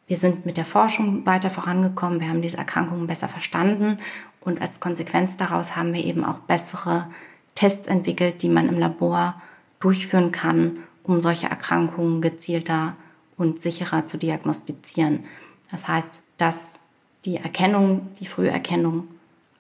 wir 0.06 0.16
sind 0.16 0.46
mit 0.46 0.56
der 0.56 0.64
Forschung 0.64 1.26
weiter 1.26 1.50
vorangekommen, 1.50 2.20
wir 2.20 2.28
haben 2.28 2.42
diese 2.42 2.58
Erkrankungen 2.58 3.06
besser 3.06 3.28
verstanden 3.28 3.98
und 4.40 4.60
als 4.60 4.80
Konsequenz 4.80 5.36
daraus 5.36 5.76
haben 5.76 5.92
wir 5.92 6.04
eben 6.04 6.24
auch 6.24 6.38
bessere 6.38 7.08
Tests 7.54 7.88
entwickelt, 7.88 8.42
die 8.42 8.48
man 8.48 8.68
im 8.68 8.78
Labor 8.78 9.40
durchführen 9.80 10.30
kann, 10.30 10.78
um 11.02 11.20
solche 11.20 11.48
Erkrankungen 11.48 12.20
gezielter 12.20 12.94
und 13.36 13.60
sicherer 13.60 14.06
zu 14.06 14.18
diagnostizieren. 14.18 15.24
Das 15.70 15.88
heißt, 15.88 16.22
dass 16.38 16.80
die 17.24 17.36
Erkennung, 17.36 18.08
die 18.20 18.26
Früherkennung 18.26 19.08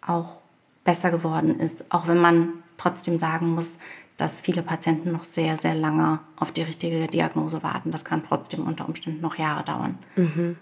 auch 0.06 0.36
besser 0.84 1.10
geworden 1.10 1.58
ist, 1.58 1.92
auch 1.92 2.06
wenn 2.06 2.20
man 2.20 2.50
trotzdem 2.78 3.18
sagen 3.18 3.50
muss, 3.50 3.78
dass 4.16 4.40
viele 4.40 4.62
Patienten 4.62 5.12
noch 5.12 5.24
sehr, 5.24 5.56
sehr 5.56 5.74
lange 5.74 6.20
auf 6.36 6.52
die 6.52 6.62
richtige 6.62 7.06
Diagnose 7.06 7.62
warten. 7.62 7.90
Das 7.90 8.04
kann 8.04 8.24
trotzdem 8.26 8.66
unter 8.66 8.88
Umständen 8.88 9.20
noch 9.20 9.36
Jahre 9.36 9.64
dauern. 9.64 9.98
Mhm. 10.16 10.56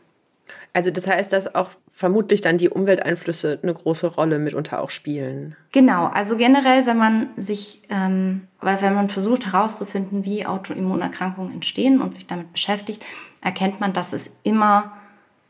Also 0.72 0.90
das 0.90 1.06
heißt, 1.06 1.32
dass 1.32 1.54
auch 1.54 1.70
vermutlich 1.92 2.40
dann 2.40 2.58
die 2.58 2.68
Umwelteinflüsse 2.68 3.60
eine 3.62 3.72
große 3.72 4.08
Rolle 4.08 4.38
mitunter 4.38 4.82
auch 4.82 4.90
spielen. 4.90 5.56
Genau, 5.72 6.06
also 6.06 6.36
generell, 6.36 6.86
wenn 6.86 6.98
man 6.98 7.28
sich, 7.36 7.82
ähm, 7.88 8.48
weil 8.60 8.82
wenn 8.82 8.94
man 8.94 9.08
versucht 9.08 9.46
herauszufinden, 9.46 10.24
wie 10.24 10.44
Autoimmunerkrankungen 10.44 11.52
entstehen 11.52 12.00
und 12.00 12.14
sich 12.14 12.26
damit 12.26 12.52
beschäftigt, 12.52 13.02
erkennt 13.40 13.80
man, 13.80 13.92
dass 13.92 14.12
es 14.12 14.36
immer 14.42 14.92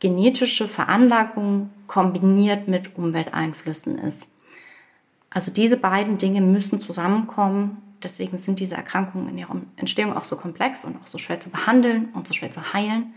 genetische 0.01 0.69
Veranlagung 0.69 1.71
kombiniert 1.87 2.69
mit 2.69 2.97
Umwelteinflüssen 2.97 3.99
ist. 3.99 4.29
Also 5.31 5.51
diese 5.51 5.79
beiden 5.79 6.19
Dinge 6.19 6.41
müssen 6.43 6.81
zusammenkommen. 6.81 7.79
Deswegen 8.03 8.39
sind 8.39 8.61
diese 8.61 8.75
Erkrankungen 8.75 9.29
in 9.29 9.39
ihrer 9.39 9.57
Entstehung 9.77 10.15
auch 10.15 10.25
so 10.25 10.37
komplex 10.37 10.85
und 10.85 10.97
auch 10.97 11.07
so 11.07 11.19
schwer 11.19 11.41
zu 11.41 11.51
behandeln 11.51 12.11
und 12.15 12.27
so 12.27 12.35
schwer 12.35 12.51
zu 12.51 12.73
heilen 12.73 13.15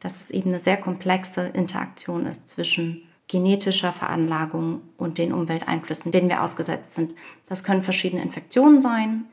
dass 0.00 0.24
es 0.24 0.30
eben 0.30 0.50
eine 0.50 0.58
sehr 0.58 0.76
komplexe 0.76 1.48
Interaktion 1.48 2.26
ist 2.26 2.48
zwischen 2.48 3.02
genetischer 3.28 3.92
Veranlagung 3.92 4.82
und 4.96 5.18
den 5.18 5.32
Umwelteinflüssen, 5.32 6.12
denen 6.12 6.28
wir 6.28 6.42
ausgesetzt 6.42 6.92
sind. 6.92 7.14
Das 7.48 7.64
können 7.64 7.82
verschiedene 7.82 8.22
Infektionen 8.22 8.80
sein. 8.80 9.24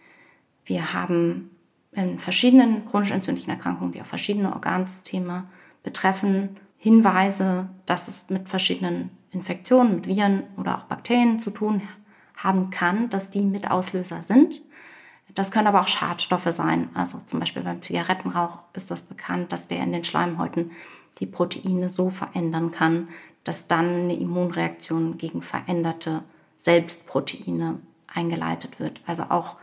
Wir 0.66 0.94
haben 0.94 1.52
in 1.92 2.18
verschiedenen 2.18 2.86
chronisch 2.86 3.12
entzündlichen 3.12 3.52
Erkrankungen, 3.52 3.92
die 3.92 4.02
auch 4.02 4.08
verschiedene 4.08 4.54
Organsysteme 4.54 5.46
betreffen, 5.84 6.58
Hinweise, 6.78 7.70
dass 7.86 8.08
es 8.08 8.30
mit 8.30 8.50
verschiedenen 8.50 9.12
Infektionen, 9.32 9.96
mit 9.96 10.08
Viren 10.08 10.44
oder 10.58 10.78
auch 10.78 10.84
Bakterien 10.84 11.40
zu 11.40 11.52
tun 11.52 11.82
haben 12.36 12.72
kann, 12.72 13.10
dass 13.10 13.30
die 13.30 13.42
mit 13.42 13.70
Auslöser 13.70 14.24
sind. 14.24 14.62
Das 15.36 15.52
können 15.52 15.68
aber 15.68 15.82
auch 15.82 15.88
Schadstoffe 15.88 16.52
sein. 16.52 16.90
Also 16.94 17.20
zum 17.26 17.40
Beispiel 17.40 17.64
beim 17.64 17.82
Zigarettenrauch 17.82 18.60
ist 18.74 18.92
das 18.92 19.02
bekannt, 19.02 19.52
dass 19.52 19.68
der 19.68 19.84
in 19.84 19.92
den 19.92 20.04
Schleimhäuten 20.04 20.72
die 21.20 21.26
Proteine 21.26 21.90
so 21.90 22.10
verändern 22.10 22.72
kann, 22.72 23.10
dass 23.44 23.68
dann 23.68 24.04
eine 24.04 24.16
Immunreaktion 24.16 25.18
gegen 25.18 25.42
veränderte 25.42 26.24
Selbstproteine 26.58 27.80
eingeleitet 28.14 28.80
wird. 28.80 29.02
Also 29.06 29.24
auch 29.24 29.58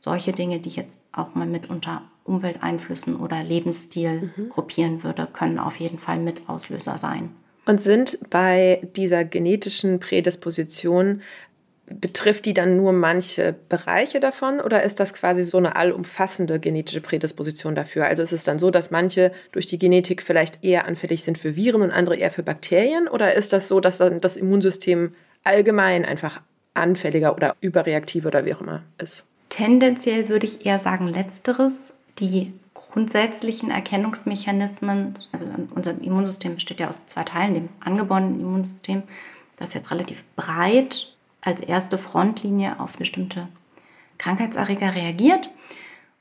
solche 0.00 0.32
Dinge, 0.32 0.60
die 0.60 0.68
ich 0.68 0.76
jetzt 0.76 1.00
auch 1.12 1.34
mal 1.34 1.46
mit 1.46 1.68
unter 1.68 2.02
Umwelteinflüssen 2.24 3.16
oder 3.16 3.42
Lebensstil 3.42 4.32
mhm. 4.36 4.48
gruppieren 4.48 5.02
würde, 5.02 5.26
können 5.26 5.58
auf 5.58 5.80
jeden 5.80 5.98
Fall 5.98 6.18
mit 6.18 6.48
Auslöser 6.48 6.98
sein. 6.98 7.30
Und 7.66 7.82
sind 7.82 8.18
bei 8.30 8.88
dieser 8.96 9.24
genetischen 9.24 10.00
Prädisposition 10.00 11.20
Betrifft 11.90 12.44
die 12.44 12.54
dann 12.54 12.76
nur 12.76 12.92
manche 12.92 13.54
Bereiche 13.68 14.20
davon 14.20 14.60
oder 14.60 14.82
ist 14.82 15.00
das 15.00 15.14
quasi 15.14 15.42
so 15.42 15.56
eine 15.56 15.76
allumfassende 15.76 16.60
genetische 16.60 17.00
Prädisposition 17.00 17.74
dafür? 17.74 18.06
Also 18.06 18.22
ist 18.22 18.32
es 18.32 18.44
dann 18.44 18.58
so, 18.58 18.70
dass 18.70 18.90
manche 18.90 19.32
durch 19.52 19.66
die 19.66 19.78
Genetik 19.78 20.22
vielleicht 20.22 20.62
eher 20.62 20.86
anfällig 20.86 21.24
sind 21.24 21.38
für 21.38 21.56
Viren 21.56 21.82
und 21.82 21.90
andere 21.90 22.16
eher 22.16 22.30
für 22.30 22.42
Bakterien? 22.42 23.08
Oder 23.08 23.34
ist 23.34 23.52
das 23.52 23.68
so, 23.68 23.80
dass 23.80 23.98
dann 23.98 24.20
das 24.20 24.36
Immunsystem 24.36 25.14
allgemein 25.44 26.04
einfach 26.04 26.42
anfälliger 26.74 27.34
oder 27.34 27.56
überreaktiver 27.60 28.28
oder 28.28 28.44
wie 28.44 28.54
auch 28.54 28.60
immer 28.60 28.82
ist? 28.98 29.24
Tendenziell 29.48 30.28
würde 30.28 30.46
ich 30.46 30.66
eher 30.66 30.78
sagen 30.78 31.08
letzteres. 31.08 31.94
Die 32.18 32.52
grundsätzlichen 32.74 33.70
Erkennungsmechanismen, 33.70 35.14
also 35.32 35.46
unser 35.74 35.92
Immunsystem 36.02 36.54
besteht 36.54 36.80
ja 36.80 36.88
aus 36.88 37.06
zwei 37.06 37.22
Teilen, 37.22 37.54
dem 37.54 37.68
angeborenen 37.80 38.40
Immunsystem, 38.40 39.04
das 39.56 39.68
ist 39.68 39.74
jetzt 39.74 39.90
relativ 39.90 40.24
breit 40.36 41.14
als 41.40 41.60
erste 41.60 41.98
Frontlinie 41.98 42.80
auf 42.80 42.96
bestimmte 42.96 43.48
Krankheitserreger 44.18 44.94
reagiert. 44.94 45.50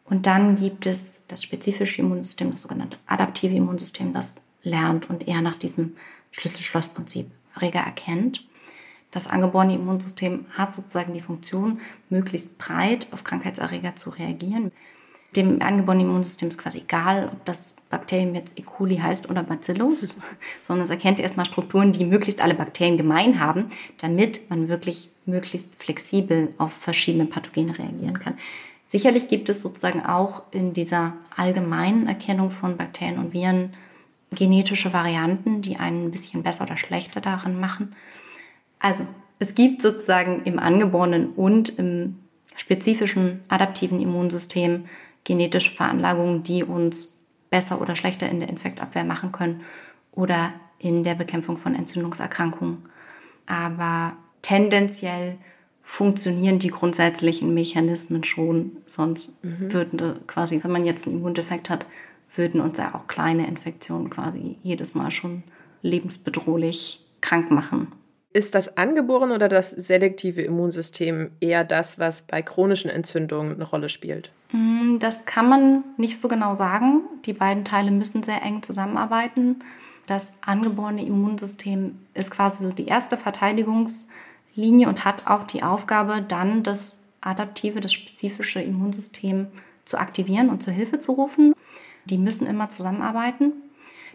Und 0.06 0.26
dann 0.26 0.56
gibt 0.56 0.86
es 0.86 1.20
das 1.28 1.44
spezifische 1.44 2.02
Immunsystem, 2.02 2.52
das 2.52 2.62
sogenannte 2.62 2.98
adaptive 3.08 3.56
Immunsystem, 3.56 4.14
das 4.14 4.42
lernt 4.64 5.10
und 5.10 5.28
eher 5.28 5.42
nach 5.42 5.58
diesem 5.58 5.96
Schlüssel-Schloss-Prinzip 6.32 7.30
Erreger 7.56 7.80
erkennt. 7.80 8.46
Das 9.12 9.28
angeborene 9.28 9.76
Immunsystem 9.76 10.46
hat 10.56 10.76
sozusagen 10.76 11.14
die 11.14 11.22
Funktion, 11.22 11.80
möglichst 12.10 12.58
breit 12.58 13.08
auf 13.12 13.24
Krankheitserreger 13.24 13.96
zu 13.96 14.12
reagieren. 14.12 14.72
Dem 15.38 15.62
angeborenen 15.62 16.08
Immunsystem 16.08 16.50
ist 16.50 16.58
quasi 16.58 16.80
egal, 16.80 17.30
ob 17.32 17.46
das 17.46 17.76
Bakterium 17.92 18.34
jetzt 18.34 18.60
E. 18.60 18.64
coli 18.64 18.98
heißt 18.98 19.30
oder 19.30 19.44
Bacillus, 19.44 20.18
sondern 20.64 20.84
es 20.84 20.90
erkennt 20.90 21.20
erstmal 21.20 21.46
Strukturen, 21.46 21.92
die 21.92 22.06
möglichst 22.06 22.42
alle 22.42 22.56
Bakterien 22.56 22.98
gemein 22.98 23.40
haben, 23.40 23.66
damit 24.00 24.50
man 24.50 24.68
wirklich 24.68 25.12
möglichst 25.26 25.76
flexibel 25.76 26.54
auf 26.58 26.74
verschiedene 26.74 27.26
Pathogene 27.26 27.78
reagieren 27.78 28.20
kann. 28.20 28.34
Sicherlich 28.88 29.28
gibt 29.28 29.48
es 29.50 29.62
sozusagen 29.62 30.04
auch 30.04 30.42
in 30.52 30.74
dieser 30.74 31.14
allgemeinen 31.36 32.08
Erkennung 32.08 32.50
von 32.50 32.76
Bakterien 32.76 33.20
und 33.20 33.34
Viren 33.34 33.74
genetische 34.32 34.92
Varianten, 34.92 35.62
die 35.62 35.78
einen 35.78 36.06
ein 36.06 36.12
bisschen 36.12 36.42
besser 36.42 36.64
oder 36.64 36.78
schlechter 36.78 37.22
darin 37.22 37.60
machen. 37.60 37.96
Also 38.80 39.06
es 39.40 39.56
gibt 39.56 39.82
sozusagen 39.82 40.42
im 40.46 40.58
angeborenen 40.58 41.30
und 41.34 41.78
im 41.78 42.18
spezifischen 42.56 43.42
adaptiven 43.50 44.02
Immunsystem 44.02 44.86
genetische 45.28 45.72
Veranlagungen, 45.72 46.42
die 46.42 46.64
uns 46.64 47.28
besser 47.50 47.82
oder 47.82 47.98
schlechter 47.98 48.30
in 48.30 48.40
der 48.40 48.48
Infektabwehr 48.48 49.04
machen 49.04 49.34
können 49.34 49.62
oder 50.14 50.54
in 50.80 51.04
der 51.04 51.16
Bekämpfung 51.16 51.58
von 51.58 51.76
Entzündungserkrankungen. 51.76 52.86
Aber 53.46 54.16
tendenziell 54.42 55.38
funktionieren 55.82 56.60
die 56.60 56.70
grundsätzlichen 56.70 57.54
Mechanismen 57.54 58.24
schon. 58.24 58.78
Sonst 58.86 59.44
mhm. 59.44 59.74
würden 59.74 60.20
quasi, 60.28 60.64
wenn 60.64 60.72
man 60.72 60.86
jetzt 60.86 61.06
einen 61.06 61.18
Immundefekt 61.18 61.70
hat, 61.70 61.86
würden 62.34 62.62
uns 62.62 62.78
ja 62.78 62.96
auch 62.96 63.08
kleine 63.08 63.48
Infektionen 63.48 64.10
quasi 64.10 64.56
jedes 64.64 64.96
Mal 64.96 65.12
schon 65.12 65.44
lebensbedrohlich 65.82 67.06
krank 67.20 67.52
machen. 67.52 67.92
Ist 68.32 68.56
das 68.56 68.78
angeborene 68.78 69.36
oder 69.36 69.50
das 69.50 69.72
selektive 69.72 70.42
Immunsystem 70.42 71.32
eher 71.42 71.66
das, 71.66 72.00
was 72.00 72.22
bei 72.22 72.42
chronischen 72.42 72.90
Entzündungen 72.90 73.56
eine 73.56 73.64
Rolle 73.64 73.90
spielt? 73.90 74.32
Mm, 74.52 74.77
das 75.00 75.26
kann 75.26 75.50
man 75.50 75.84
nicht 75.98 76.20
so 76.20 76.28
genau 76.28 76.56
sagen. 76.56 77.02
Die 77.26 77.34
beiden 77.34 77.66
Teile 77.66 77.92
müssen 77.92 78.24
sehr 78.24 78.42
eng 78.42 78.64
zusammenarbeiten. 78.64 79.58
Das 80.06 80.34
angeborene 80.42 81.06
Immunsystem 81.06 82.00
ist 82.14 82.32
quasi 82.32 82.64
so 82.64 82.72
die 82.72 82.86
erste 82.86 83.18
Verteidigungslinie 83.18 84.88
und 84.88 85.06
hat 85.06 85.28
auch 85.28 85.46
die 85.46 85.64
Aufgabe, 85.64 86.24
dann 86.28 86.64
das 86.64 87.08
adaptive, 87.22 87.82
das 87.82 87.94
spezifische 87.94 88.62
Immunsystem 88.62 89.48
zu 89.86 89.98
aktivieren 89.98 90.50
und 90.50 90.64
zur 90.64 90.74
Hilfe 90.74 91.00
zu 91.00 91.14
rufen. 91.14 91.54
Die 92.06 92.18
müssen 92.18 92.48
immer 92.48 92.70
zusammenarbeiten. 92.70 93.52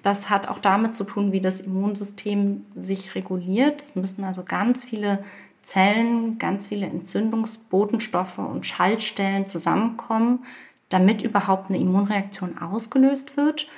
Das 0.03 0.31
hat 0.31 0.49
auch 0.49 0.59
damit 0.59 0.97
zu 0.97 1.05
tun, 1.05 1.31
wie 1.33 1.41
das 1.41 1.61
Immunsystem 1.61 2.67
sich 2.75 3.15
reguliert. 3.15 3.81
Es 3.81 3.95
müssen 3.95 4.25
also 4.25 4.43
ganz 4.45 4.83
viele 4.83 5.25
Zellen, 5.63 6.39
ganz 6.39 6.67
viele 6.67 6.87
Entzündungsbotenstoffe 6.87 8.39
und 8.39 8.67
Schaltstellen 8.67 9.47
zusammenkommen, 9.47 10.45
damit 10.89 11.23
überhaupt 11.23 11.71
eine 11.71 11.79
Immunreaktion 11.79 12.59
ausgelöst 12.59 13.37
wird. 13.37 13.69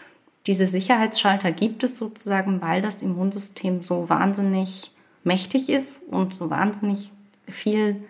Diese 0.47 0.67
Sicherheitsschalter 0.67 1.53
gibt 1.53 1.85
es 1.85 1.97
sozusagen, 1.97 2.61
weil 2.61 2.83
das 2.83 3.03
Immunsystem 3.03 3.83
so 3.83 4.09
wahnsinnig 4.09 4.91
mächtig 5.23 5.69
ist 5.69 6.03
und 6.11 6.35
so 6.35 6.51
wahnsinnig 6.51 7.11
viel 7.49 8.05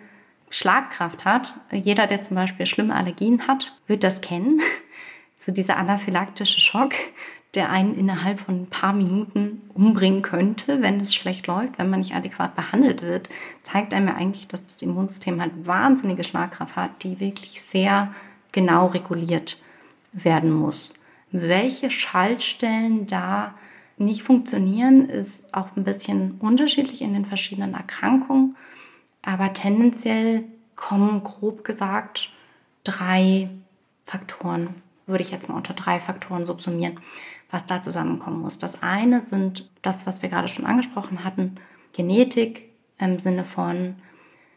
Schlagkraft 0.49 1.25
hat. 1.25 1.55
Jeder, 1.71 2.07
der 2.07 2.21
zum 2.21 2.35
Beispiel 2.35 2.65
schlimme 2.65 2.95
Allergien 2.95 3.47
hat, 3.47 3.73
wird 3.87 4.03
das 4.03 4.21
kennen. 4.21 4.61
So 5.37 5.51
dieser 5.51 5.75
anaphylaktische 5.75 6.61
Schock, 6.61 6.93
der 7.55 7.69
einen 7.69 7.97
innerhalb 7.97 8.39
von 8.39 8.63
ein 8.63 8.67
paar 8.67 8.93
Minuten 8.93 9.61
umbringen 9.73 10.21
könnte, 10.21 10.81
wenn 10.81 10.99
es 10.99 11.15
schlecht 11.15 11.47
läuft, 11.47 11.77
wenn 11.77 11.89
man 11.89 11.99
nicht 11.99 12.13
adäquat 12.13 12.55
behandelt 12.55 13.01
wird, 13.01 13.29
zeigt 13.63 13.93
einem 13.93 14.07
ja 14.07 14.15
eigentlich, 14.15 14.47
dass 14.47 14.65
das 14.65 14.81
Immunsystem 14.81 15.41
halt 15.41 15.51
wahnsinnige 15.65 16.23
Schlagkraft 16.23 16.75
hat, 16.75 17.03
die 17.03 17.19
wirklich 17.19 17.61
sehr 17.61 18.13
genau 18.51 18.87
reguliert 18.87 19.57
werden 20.11 20.51
muss. 20.51 20.93
Welche 21.31 21.89
Schaltstellen 21.89 23.07
da 23.07 23.53
nicht 23.97 24.23
funktionieren, 24.23 25.09
ist 25.09 25.53
auch 25.53 25.69
ein 25.75 25.83
bisschen 25.83 26.35
unterschiedlich 26.39 27.01
in 27.01 27.13
den 27.13 27.25
verschiedenen 27.25 27.73
Erkrankungen, 27.73 28.55
aber 29.21 29.53
tendenziell 29.53 30.43
kommen 30.75 31.23
grob 31.23 31.63
gesagt 31.63 32.29
drei 32.83 33.49
Faktoren, 34.03 34.75
würde 35.07 35.23
ich 35.23 35.31
jetzt 35.31 35.49
mal 35.49 35.55
unter 35.55 35.73
drei 35.73 35.99
Faktoren 35.99 36.45
subsumieren 36.45 36.99
was 37.51 37.65
da 37.65 37.81
zusammenkommen 37.81 38.41
muss. 38.41 38.59
Das 38.59 38.83
eine 38.83 39.25
sind 39.25 39.69
das, 39.81 40.05
was 40.05 40.21
wir 40.21 40.29
gerade 40.29 40.47
schon 40.47 40.65
angesprochen 40.65 41.23
hatten, 41.23 41.55
Genetik 41.93 42.69
im 42.99 43.19
Sinne 43.19 43.43
von, 43.43 43.95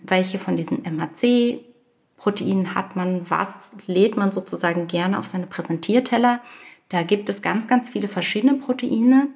welche 0.00 0.38
von 0.38 0.56
diesen 0.56 0.84
MHC-Proteinen 0.84 2.74
hat 2.74 2.96
man, 2.96 3.28
was 3.30 3.76
lädt 3.86 4.16
man 4.16 4.32
sozusagen 4.32 4.86
gerne 4.86 5.18
auf 5.18 5.26
seine 5.26 5.46
Präsentierteller. 5.46 6.40
Da 6.88 7.02
gibt 7.02 7.28
es 7.28 7.42
ganz, 7.42 7.68
ganz 7.68 7.88
viele 7.88 8.08
verschiedene 8.08 8.54
Proteine. 8.54 9.28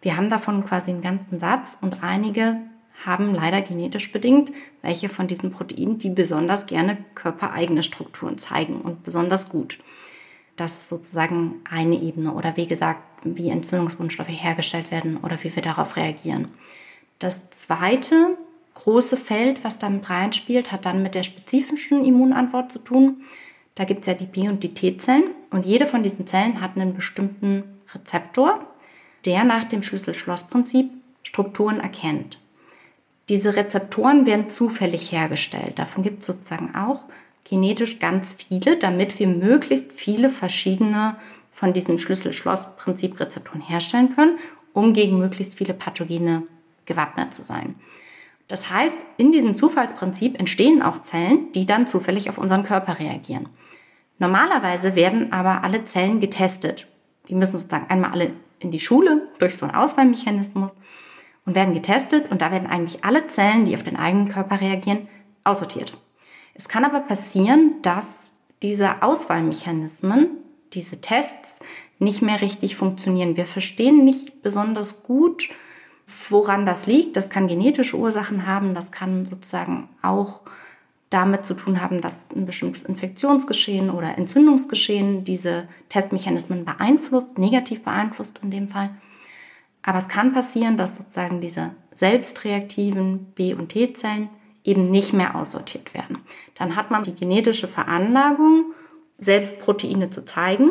Wir 0.00 0.16
haben 0.16 0.28
davon 0.28 0.64
quasi 0.64 0.90
einen 0.90 1.02
ganzen 1.02 1.38
Satz 1.38 1.78
und 1.80 2.02
einige 2.02 2.58
haben 3.04 3.34
leider 3.34 3.62
genetisch 3.62 4.12
bedingt 4.12 4.52
welche 4.82 5.08
von 5.08 5.28
diesen 5.28 5.52
Proteinen, 5.52 5.98
die 5.98 6.10
besonders 6.10 6.66
gerne 6.66 6.98
körpereigene 7.14 7.82
Strukturen 7.82 8.38
zeigen 8.38 8.80
und 8.80 9.04
besonders 9.04 9.48
gut. 9.48 9.78
Das 10.62 10.74
ist 10.74 10.88
sozusagen 10.88 11.60
eine 11.68 12.00
Ebene 12.00 12.32
oder 12.34 12.56
wie 12.56 12.68
gesagt, 12.68 13.02
wie 13.24 13.50
Entzündungsgrundstoffe 13.50 14.28
hergestellt 14.28 14.92
werden 14.92 15.16
oder 15.16 15.42
wie 15.42 15.52
wir 15.56 15.60
darauf 15.60 15.96
reagieren. 15.96 16.46
Das 17.18 17.50
zweite 17.50 18.38
große 18.74 19.16
Feld, 19.16 19.64
was 19.64 19.80
damit 19.80 20.08
reinspielt, 20.08 20.70
hat 20.70 20.86
dann 20.86 21.02
mit 21.02 21.16
der 21.16 21.24
spezifischen 21.24 22.04
Immunantwort 22.04 22.70
zu 22.70 22.78
tun. 22.78 23.24
Da 23.74 23.82
gibt 23.82 24.02
es 24.02 24.06
ja 24.06 24.14
die 24.14 24.26
B- 24.26 24.48
und 24.48 24.62
die 24.62 24.72
T-Zellen 24.72 25.32
und 25.50 25.66
jede 25.66 25.84
von 25.84 26.04
diesen 26.04 26.28
Zellen 26.28 26.60
hat 26.60 26.76
einen 26.76 26.94
bestimmten 26.94 27.64
Rezeptor, 27.92 28.64
der 29.24 29.42
nach 29.42 29.64
dem 29.64 29.82
Schlüssel-Schloss-Prinzip 29.82 30.90
Strukturen 31.24 31.80
erkennt. 31.80 32.38
Diese 33.28 33.56
Rezeptoren 33.56 34.26
werden 34.26 34.46
zufällig 34.46 35.10
hergestellt. 35.10 35.80
Davon 35.80 36.04
gibt 36.04 36.20
es 36.20 36.26
sozusagen 36.26 36.72
auch 36.76 37.00
genetisch 37.52 37.98
ganz 37.98 38.32
viele, 38.32 38.78
damit 38.78 39.18
wir 39.18 39.26
möglichst 39.26 39.92
viele 39.92 40.30
verschiedene 40.30 41.16
von 41.52 41.74
diesen 41.74 41.98
Schlüssel-Schloss-Prinzip-Rezeptoren 41.98 43.60
herstellen 43.60 44.14
können, 44.16 44.38
um 44.72 44.94
gegen 44.94 45.18
möglichst 45.18 45.58
viele 45.58 45.74
Pathogene 45.74 46.44
gewappnet 46.86 47.34
zu 47.34 47.44
sein. 47.44 47.74
Das 48.48 48.70
heißt, 48.70 48.96
in 49.18 49.32
diesem 49.32 49.54
Zufallsprinzip 49.58 50.40
entstehen 50.40 50.80
auch 50.80 51.02
Zellen, 51.02 51.52
die 51.52 51.66
dann 51.66 51.86
zufällig 51.86 52.30
auf 52.30 52.38
unseren 52.38 52.64
Körper 52.64 52.98
reagieren. 52.98 53.50
Normalerweise 54.18 54.94
werden 54.94 55.30
aber 55.30 55.62
alle 55.62 55.84
Zellen 55.84 56.20
getestet. 56.20 56.86
Die 57.28 57.34
müssen 57.34 57.58
sozusagen 57.58 57.90
einmal 57.90 58.12
alle 58.12 58.30
in 58.60 58.70
die 58.70 58.80
Schule 58.80 59.28
durch 59.40 59.58
so 59.58 59.66
einen 59.66 59.74
Auswahlmechanismus 59.74 60.74
und 61.44 61.54
werden 61.54 61.74
getestet 61.74 62.30
und 62.30 62.40
da 62.40 62.50
werden 62.50 62.70
eigentlich 62.70 63.04
alle 63.04 63.26
Zellen, 63.26 63.66
die 63.66 63.74
auf 63.74 63.82
den 63.82 63.98
eigenen 63.98 64.30
Körper 64.30 64.58
reagieren, 64.58 65.06
aussortiert. 65.44 65.92
Es 66.54 66.68
kann 66.68 66.84
aber 66.84 67.00
passieren, 67.00 67.82
dass 67.82 68.32
diese 68.62 69.02
Auswahlmechanismen, 69.02 70.28
diese 70.72 71.00
Tests 71.00 71.60
nicht 71.98 72.22
mehr 72.22 72.40
richtig 72.40 72.76
funktionieren. 72.76 73.36
Wir 73.36 73.44
verstehen 73.44 74.04
nicht 74.04 74.42
besonders 74.42 75.02
gut, 75.02 75.48
woran 76.28 76.66
das 76.66 76.86
liegt. 76.86 77.16
Das 77.16 77.30
kann 77.30 77.48
genetische 77.48 77.96
Ursachen 77.96 78.46
haben, 78.46 78.74
das 78.74 78.92
kann 78.92 79.26
sozusagen 79.26 79.88
auch 80.02 80.40
damit 81.10 81.44
zu 81.44 81.54
tun 81.54 81.80
haben, 81.80 82.00
dass 82.00 82.16
ein 82.34 82.46
bestimmtes 82.46 82.82
Infektionsgeschehen 82.84 83.90
oder 83.90 84.16
Entzündungsgeschehen 84.16 85.24
diese 85.24 85.68
Testmechanismen 85.90 86.64
beeinflusst, 86.64 87.38
negativ 87.38 87.84
beeinflusst 87.84 88.40
in 88.42 88.50
dem 88.50 88.68
Fall. 88.68 88.90
Aber 89.82 89.98
es 89.98 90.08
kann 90.08 90.32
passieren, 90.32 90.76
dass 90.76 90.96
sozusagen 90.96 91.40
diese 91.40 91.72
selbstreaktiven 91.92 93.26
B- 93.34 93.54
und 93.54 93.70
T-Zellen 93.70 94.30
eben 94.64 94.90
nicht 94.90 95.12
mehr 95.12 95.34
aussortiert 95.34 95.94
werden. 95.94 96.18
Dann 96.54 96.76
hat 96.76 96.90
man 96.90 97.02
die 97.02 97.14
genetische 97.14 97.68
Veranlagung, 97.68 98.72
selbst 99.18 99.60
Proteine 99.60 100.10
zu 100.10 100.24
zeigen 100.24 100.70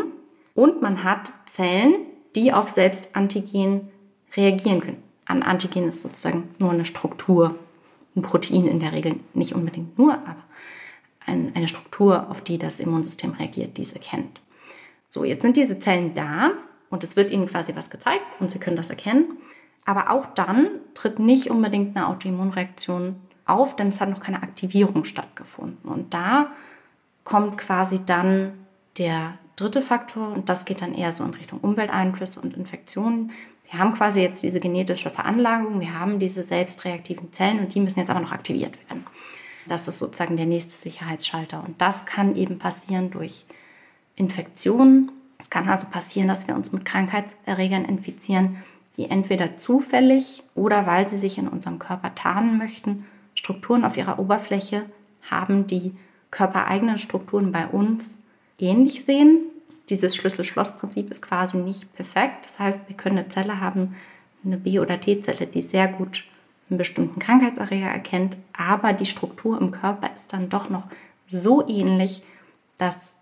und 0.54 0.82
man 0.82 1.04
hat 1.04 1.32
Zellen, 1.46 1.96
die 2.36 2.54
auf 2.54 2.70
Selbstantigen 2.70 3.90
reagieren 4.36 4.82
können. 4.82 5.04
Ein 5.26 5.44
Antigen 5.44 5.88
ist 5.88 6.02
sozusagen 6.02 6.54
nur 6.60 6.72
eine 6.72 6.86
Struktur, 6.86 7.56
ein 8.16 8.22
Protein 8.22 8.68
in 8.68 8.80
der 8.80 8.92
Regel 8.92 9.20
nicht 9.34 9.56
unbedingt 9.56 9.98
nur, 9.98 10.14
aber 10.14 10.44
eine 11.26 11.68
Struktur, 11.68 12.30
auf 12.30 12.42
die 12.42 12.58
das 12.58 12.80
Immunsystem 12.80 13.32
reagiert, 13.32 13.78
diese 13.78 14.00
kennt. 14.00 14.42
So, 15.08 15.24
jetzt 15.24 15.44
sind 15.44 15.56
diese 15.56 15.80
Zellen 15.80 16.14
da 16.16 16.52
und 16.90 17.04
es 17.04 17.16
wird 17.16 17.32
ihnen 17.32 17.48
quasi 17.48 17.76
was 17.76 17.90
gezeigt 17.90 18.26
und 18.40 18.52
sie 18.52 18.60
können 18.60 18.76
das 18.76 18.90
erkennen. 18.90 19.38
Aber 19.86 20.10
auch 20.10 20.26
dann 20.36 20.68
tritt 20.94 21.20
nicht 21.20 21.50
unbedingt 21.50 21.96
eine 21.96 22.08
Autoimmunreaktion 22.08 23.16
auf, 23.52 23.76
denn 23.76 23.88
es 23.88 24.02
hat 24.02 24.10
noch 24.10 24.22
keine 24.22 24.42
Aktivierung 24.42 25.06
stattgefunden. 25.06 25.90
Und 25.90 26.14
da 26.14 26.52
kommt 27.24 27.58
quasi 27.58 28.00
dann 28.06 28.54
der 28.98 29.36
dritte 29.56 29.82
Faktor 29.82 30.34
und 30.34 30.50
das 30.50 30.66
geht 30.66 30.82
dann 30.82 30.94
eher 30.94 31.12
so 31.12 31.24
in 31.24 31.34
Richtung 31.34 31.60
Umwelteinflüsse 31.60 32.42
und 32.42 32.58
Infektionen. 32.58 33.32
Wir 33.70 33.80
haben 33.80 33.94
quasi 33.94 34.22
jetzt 34.22 34.44
diese 34.44 34.60
genetische 34.60 35.10
Veranlagung, 35.10 35.80
wir 35.80 35.98
haben 35.98 36.20
diese 36.20 36.44
selbstreaktiven 36.44 37.32
Zellen 37.32 37.60
und 37.60 37.74
die 37.74 37.80
müssen 37.80 38.00
jetzt 38.00 38.10
aber 38.10 38.20
noch 38.20 38.32
aktiviert 38.32 38.78
werden. 38.90 39.06
Das 39.68 39.88
ist 39.88 40.00
sozusagen 40.00 40.36
der 40.36 40.48
nächste 40.48 40.76
Sicherheitsschalter 40.76 41.64
und 41.64 41.80
das 41.80 42.06
kann 42.06 42.36
eben 42.36 42.58
passieren 42.58 43.12
durch 43.12 43.46
Infektionen, 44.16 45.12
es 45.38 45.50
kann 45.50 45.70
also 45.70 45.88
passieren, 45.88 46.28
dass 46.28 46.48
wir 46.48 46.56
uns 46.56 46.72
mit 46.72 46.86
Krankheitserregern 46.86 47.86
infizieren, 47.86 48.58
die 48.98 49.10
entweder 49.10 49.56
zufällig 49.56 50.44
oder 50.54 50.86
weil 50.86 51.08
sie 51.08 51.18
sich 51.18 51.38
in 51.38 51.48
unserem 51.48 51.80
Körper 51.80 52.14
tarnen 52.14 52.58
möchten, 52.58 53.06
Strukturen 53.42 53.86
auf 53.86 53.98
ihrer 53.98 54.20
Oberfläche 54.20 54.84
haben, 55.28 55.66
die 55.66 55.96
körpereigenen 56.30 57.00
Strukturen 57.00 57.52
bei 57.52 57.66
uns 57.66 58.22
ähnlich 58.60 59.04
sehen. 59.04 59.40
Dieses 59.90 60.16
Schlüssel-Schloss-Prinzip 60.16 61.10
ist 61.10 61.24
quasi 61.24 61.58
nicht 61.58 61.92
perfekt. 61.96 62.46
Das 62.46 62.60
heißt, 62.60 62.88
wir 62.88 62.96
können 62.96 63.18
eine 63.18 63.30
Zelle 63.30 63.60
haben, 63.60 63.96
eine 64.46 64.58
B- 64.58 64.78
oder 64.78 65.02
T-Zelle, 65.02 65.48
die 65.48 65.64
sehr 65.64 65.88
gut 65.88 66.24
einen 66.70 66.78
bestimmten 66.78 67.20
Krankheitserreger 67.20 67.88
erkennt, 67.88 68.38
aber 68.56 68.94
die 68.94 69.08
Struktur 69.08 69.60
im 69.60 69.72
Körper 69.72 70.12
ist 70.14 70.32
dann 70.32 70.50
doch 70.50 70.70
noch 70.70 70.84
so 71.26 71.68
ähnlich, 71.68 72.22
dass 72.78 73.16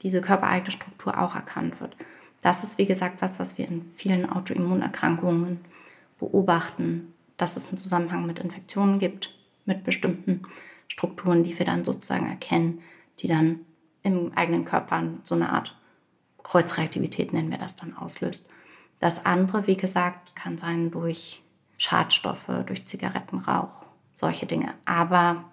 diese 0.00 0.22
körpereigene 0.22 0.70
Struktur 0.70 1.20
auch 1.20 1.34
erkannt 1.34 1.78
wird. 1.82 1.94
Das 2.40 2.64
ist, 2.64 2.78
wie 2.78 2.86
gesagt, 2.86 3.20
was, 3.20 3.38
was 3.38 3.58
wir 3.58 3.68
in 3.68 3.90
vielen 3.94 4.30
Autoimmunerkrankungen 4.30 5.60
beobachten, 6.18 7.12
dass 7.36 7.58
es 7.58 7.68
einen 7.68 7.76
Zusammenhang 7.76 8.24
mit 8.24 8.38
Infektionen 8.38 8.98
gibt, 8.98 9.37
mit 9.68 9.84
bestimmten 9.84 10.42
Strukturen, 10.88 11.44
die 11.44 11.56
wir 11.56 11.66
dann 11.66 11.84
sozusagen 11.84 12.28
erkennen, 12.28 12.80
die 13.20 13.28
dann 13.28 13.60
im 14.02 14.32
eigenen 14.34 14.64
Körper 14.64 15.04
so 15.24 15.34
eine 15.34 15.52
Art 15.52 15.76
Kreuzreaktivität, 16.42 17.32
nennen 17.32 17.50
wir 17.50 17.58
das 17.58 17.76
dann, 17.76 17.96
auslöst. 17.96 18.48
Das 19.00 19.26
andere, 19.26 19.66
wie 19.66 19.76
gesagt, 19.76 20.34
kann 20.34 20.58
sein 20.58 20.90
durch 20.90 21.42
Schadstoffe, 21.76 22.50
durch 22.66 22.86
Zigarettenrauch, 22.86 23.68
solche 24.12 24.46
Dinge. 24.46 24.74
Aber 24.84 25.44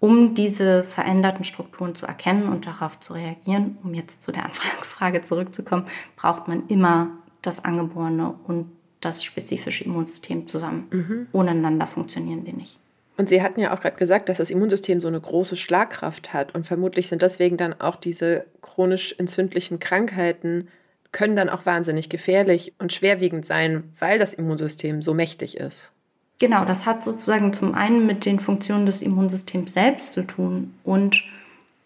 um 0.00 0.34
diese 0.34 0.84
veränderten 0.84 1.44
Strukturen 1.44 1.94
zu 1.94 2.06
erkennen 2.06 2.48
und 2.48 2.66
darauf 2.66 2.98
zu 3.00 3.12
reagieren, 3.12 3.78
um 3.82 3.94
jetzt 3.94 4.22
zu 4.22 4.32
der 4.32 4.46
Anfangsfrage 4.46 5.22
zurückzukommen, 5.22 5.86
braucht 6.16 6.48
man 6.48 6.66
immer 6.68 7.10
das 7.42 7.64
angeborene 7.64 8.34
und 8.44 8.70
das 9.00 9.24
spezifische 9.24 9.84
Immunsystem 9.84 10.46
zusammen. 10.46 10.86
Mhm. 10.90 11.26
Ohne 11.32 11.86
funktionieren 11.86 12.44
die 12.44 12.52
nicht. 12.52 12.78
Und 13.16 13.28
Sie 13.28 13.42
hatten 13.42 13.60
ja 13.60 13.74
auch 13.74 13.80
gerade 13.80 13.96
gesagt, 13.96 14.28
dass 14.28 14.38
das 14.38 14.50
Immunsystem 14.50 15.00
so 15.00 15.08
eine 15.08 15.20
große 15.20 15.56
Schlagkraft 15.56 16.32
hat 16.32 16.54
und 16.54 16.66
vermutlich 16.66 17.08
sind 17.08 17.22
deswegen 17.22 17.56
dann 17.56 17.78
auch 17.78 17.96
diese 17.96 18.46
chronisch 18.62 19.14
entzündlichen 19.18 19.78
Krankheiten 19.80 20.68
können 21.12 21.36
dann 21.36 21.50
auch 21.50 21.66
wahnsinnig 21.66 22.08
gefährlich 22.08 22.72
und 22.78 22.92
schwerwiegend 22.92 23.44
sein, 23.44 23.92
weil 23.98 24.18
das 24.18 24.32
Immunsystem 24.32 25.02
so 25.02 25.12
mächtig 25.12 25.58
ist. 25.58 25.92
Genau, 26.38 26.64
das 26.64 26.86
hat 26.86 27.04
sozusagen 27.04 27.52
zum 27.52 27.74
einen 27.74 28.06
mit 28.06 28.24
den 28.24 28.40
Funktionen 28.40 28.86
des 28.86 29.02
Immunsystems 29.02 29.74
selbst 29.74 30.12
zu 30.12 30.26
tun. 30.26 30.74
Und 30.82 31.22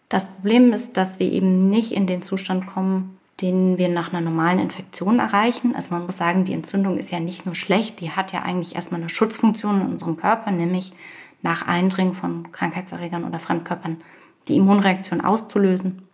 das 0.09 0.33
Problem 0.33 0.73
ist, 0.73 0.97
dass 0.97 1.19
wir 1.19 1.31
eben 1.31 1.69
nicht 1.69 1.91
in 1.91 2.07
den 2.07 2.21
Zustand 2.21 2.65
kommen, 2.65 3.16
den 3.41 3.77
wir 3.77 3.89
nach 3.89 4.11
einer 4.11 4.21
normalen 4.21 4.59
Infektion 4.59 5.19
erreichen. 5.19 5.75
Also 5.75 5.93
man 5.93 6.05
muss 6.05 6.17
sagen, 6.17 6.45
die 6.45 6.53
Entzündung 6.53 6.97
ist 6.97 7.11
ja 7.11 7.19
nicht 7.19 7.45
nur 7.45 7.55
schlecht, 7.55 7.99
die 7.99 8.11
hat 8.11 8.31
ja 8.31 8.41
eigentlich 8.41 8.75
erstmal 8.75 8.99
eine 8.99 9.09
Schutzfunktion 9.09 9.81
in 9.81 9.87
unserem 9.87 10.17
Körper, 10.17 10.51
nämlich 10.51 10.93
nach 11.41 11.67
Eindringen 11.67 12.15
von 12.15 12.51
Krankheitserregern 12.51 13.23
oder 13.23 13.39
Fremdkörpern 13.39 14.01
die 14.47 14.57
Immunreaktion 14.57 15.21
auszulösen. 15.21 16.07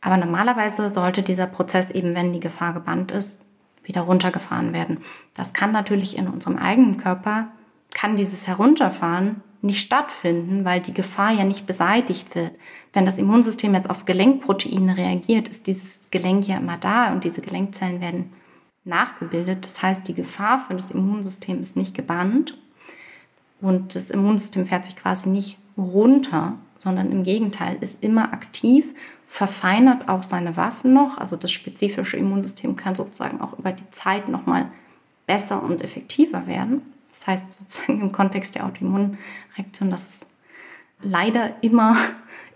Aber 0.00 0.16
normalerweise 0.16 0.92
sollte 0.92 1.22
dieser 1.22 1.46
Prozess 1.46 1.90
eben, 1.90 2.14
wenn 2.14 2.32
die 2.32 2.40
Gefahr 2.40 2.72
gebannt 2.72 3.12
ist, 3.12 3.46
wieder 3.84 4.02
runtergefahren 4.02 4.72
werden. 4.72 4.98
Das 5.34 5.52
kann 5.52 5.72
natürlich 5.72 6.16
in 6.16 6.26
unserem 6.26 6.56
eigenen 6.56 6.96
Körper 6.96 7.48
kann 7.92 8.16
dieses 8.16 8.46
Herunterfahren 8.46 9.42
nicht 9.62 9.80
stattfinden, 9.80 10.64
weil 10.64 10.80
die 10.80 10.94
Gefahr 10.94 11.32
ja 11.32 11.44
nicht 11.44 11.66
beseitigt 11.66 12.34
wird. 12.34 12.52
Wenn 12.92 13.04
das 13.04 13.18
Immunsystem 13.18 13.74
jetzt 13.74 13.90
auf 13.90 14.04
Gelenkproteine 14.04 14.96
reagiert, 14.96 15.48
ist 15.48 15.66
dieses 15.66 16.10
Gelenk 16.10 16.48
ja 16.48 16.58
immer 16.58 16.78
da 16.78 17.12
und 17.12 17.24
diese 17.24 17.40
Gelenkzellen 17.40 18.00
werden 18.00 18.32
nachgebildet. 18.84 19.64
Das 19.64 19.82
heißt, 19.82 20.08
die 20.08 20.14
Gefahr 20.14 20.58
für 20.58 20.74
das 20.74 20.90
Immunsystem 20.90 21.60
ist 21.60 21.76
nicht 21.76 21.94
gebannt 21.94 22.56
und 23.60 23.94
das 23.94 24.10
Immunsystem 24.10 24.66
fährt 24.66 24.86
sich 24.86 24.96
quasi 24.96 25.28
nicht 25.28 25.58
runter, 25.76 26.54
sondern 26.76 27.12
im 27.12 27.22
Gegenteil 27.22 27.76
ist 27.80 28.02
immer 28.02 28.32
aktiv, 28.32 28.94
verfeinert 29.26 30.08
auch 30.08 30.22
seine 30.22 30.56
Waffen 30.56 30.92
noch. 30.92 31.18
Also 31.18 31.36
das 31.36 31.52
spezifische 31.52 32.16
Immunsystem 32.16 32.74
kann 32.76 32.94
sozusagen 32.94 33.40
auch 33.40 33.58
über 33.58 33.72
die 33.72 33.88
Zeit 33.90 34.28
nochmal 34.28 34.70
besser 35.26 35.62
und 35.62 35.82
effektiver 35.82 36.46
werden. 36.46 36.82
Das 37.20 37.26
heißt 37.26 37.52
sozusagen 37.52 38.00
im 38.00 38.12
Kontext 38.12 38.54
der 38.54 38.64
Autoimmunreaktion, 38.64 39.90
dass 39.90 40.08
es 40.08 40.26
leider 41.02 41.52
immer, 41.60 41.96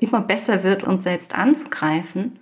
immer 0.01 0.23
besser 0.23 0.65
wird, 0.65 0.83
uns 0.85 1.05
selbst 1.05 1.35
anzugreifen. 1.35 2.39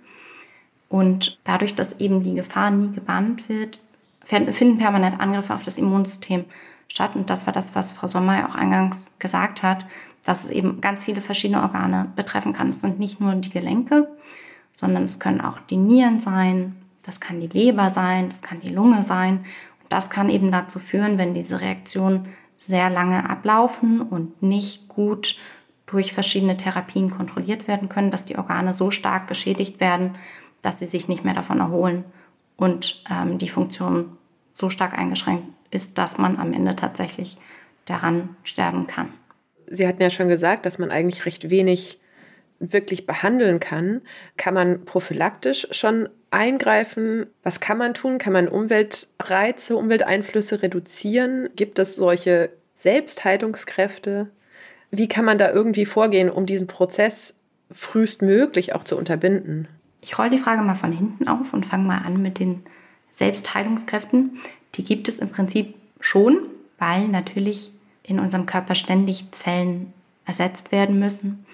Und 0.87 1.39
dadurch, 1.43 1.75
dass 1.75 1.99
eben 1.99 2.23
die 2.23 2.35
Gefahr 2.35 2.71
nie 2.71 2.93
gebannt 2.93 3.49
wird, 3.49 3.79
finden 4.23 4.77
permanent 4.77 5.19
Angriffe 5.19 5.53
auf 5.53 5.63
das 5.63 5.77
Immunsystem 5.77 6.45
statt. 6.87 7.15
Und 7.15 7.29
das 7.29 7.45
war 7.45 7.51
das, 7.51 7.75
was 7.75 7.91
Frau 7.91 8.07
Sommer 8.07 8.47
auch 8.47 8.55
eingangs 8.55 9.19
gesagt 9.19 9.61
hat, 9.61 9.85
dass 10.23 10.45
es 10.45 10.49
eben 10.49 10.79
ganz 10.79 11.03
viele 11.03 11.19
verschiedene 11.19 11.61
Organe 11.61 12.09
betreffen 12.15 12.53
kann. 12.53 12.69
Es 12.69 12.79
sind 12.79 12.99
nicht 12.99 13.19
nur 13.19 13.35
die 13.35 13.49
Gelenke, 13.49 14.07
sondern 14.75 15.03
es 15.03 15.19
können 15.19 15.41
auch 15.41 15.59
die 15.69 15.75
Nieren 15.75 16.21
sein, 16.21 16.77
das 17.05 17.19
kann 17.19 17.41
die 17.41 17.47
Leber 17.47 17.89
sein, 17.89 18.29
das 18.29 18.41
kann 18.41 18.61
die 18.61 18.69
Lunge 18.69 19.03
sein. 19.03 19.45
Das 19.93 20.09
kann 20.09 20.31
eben 20.31 20.51
dazu 20.51 20.79
führen, 20.79 21.19
wenn 21.19 21.35
diese 21.35 21.61
Reaktionen 21.61 22.29
sehr 22.57 22.89
lange 22.89 23.29
ablaufen 23.29 24.01
und 24.01 24.41
nicht 24.41 24.87
gut 24.87 25.37
durch 25.85 26.13
verschiedene 26.13 26.57
Therapien 26.57 27.11
kontrolliert 27.11 27.67
werden 27.67 27.89
können, 27.89 28.09
dass 28.09 28.25
die 28.25 28.39
Organe 28.39 28.73
so 28.73 28.89
stark 28.89 29.27
geschädigt 29.27 29.79
werden, 29.79 30.15
dass 30.63 30.79
sie 30.79 30.87
sich 30.87 31.07
nicht 31.07 31.23
mehr 31.23 31.35
davon 31.35 31.59
erholen 31.59 32.05
und 32.55 33.03
ähm, 33.07 33.37
die 33.37 33.49
Funktion 33.49 34.17
so 34.51 34.71
stark 34.71 34.97
eingeschränkt 34.97 35.45
ist, 35.69 35.99
dass 35.99 36.17
man 36.17 36.39
am 36.39 36.53
Ende 36.53 36.75
tatsächlich 36.75 37.37
daran 37.85 38.29
sterben 38.41 38.87
kann. 38.87 39.09
Sie 39.67 39.87
hatten 39.87 40.01
ja 40.01 40.09
schon 40.09 40.27
gesagt, 40.27 40.65
dass 40.65 40.79
man 40.79 40.89
eigentlich 40.89 41.27
recht 41.27 41.51
wenig 41.51 41.99
wirklich 42.71 43.05
behandeln 43.05 43.59
kann. 43.59 44.01
Kann 44.37 44.53
man 44.53 44.85
prophylaktisch 44.85 45.67
schon 45.71 46.07
eingreifen? 46.31 47.27
Was 47.43 47.59
kann 47.59 47.77
man 47.77 47.93
tun? 47.93 48.17
Kann 48.17 48.33
man 48.33 48.47
Umweltreize, 48.47 49.75
Umwelteinflüsse 49.75 50.61
reduzieren? 50.61 51.49
Gibt 51.55 51.79
es 51.79 51.95
solche 51.95 52.51
Selbstheilungskräfte? 52.73 54.29
Wie 54.91 55.07
kann 55.07 55.25
man 55.25 55.37
da 55.37 55.51
irgendwie 55.51 55.85
vorgehen, 55.85 56.29
um 56.29 56.45
diesen 56.45 56.67
Prozess 56.67 57.35
frühestmöglich 57.71 58.73
auch 58.73 58.83
zu 58.83 58.97
unterbinden? 58.97 59.67
Ich 60.01 60.17
rolle 60.17 60.29
die 60.29 60.37
Frage 60.37 60.61
mal 60.61 60.75
von 60.75 60.91
hinten 60.91 61.27
auf 61.27 61.53
und 61.53 61.65
fange 61.65 61.85
mal 61.87 61.99
an 61.99 62.21
mit 62.21 62.39
den 62.39 62.63
Selbstheilungskräften. 63.11 64.39
Die 64.75 64.83
gibt 64.83 65.07
es 65.07 65.19
im 65.19 65.29
Prinzip 65.29 65.75
schon, 65.99 66.39
weil 66.77 67.07
natürlich 67.07 67.71
in 68.03 68.19
unserem 68.19 68.45
Körper 68.45 68.75
ständig 68.75 69.31
Zellen 69.31 69.93
ersetzt 70.25 70.71
werden 70.71 70.99
müssen, 70.99 71.45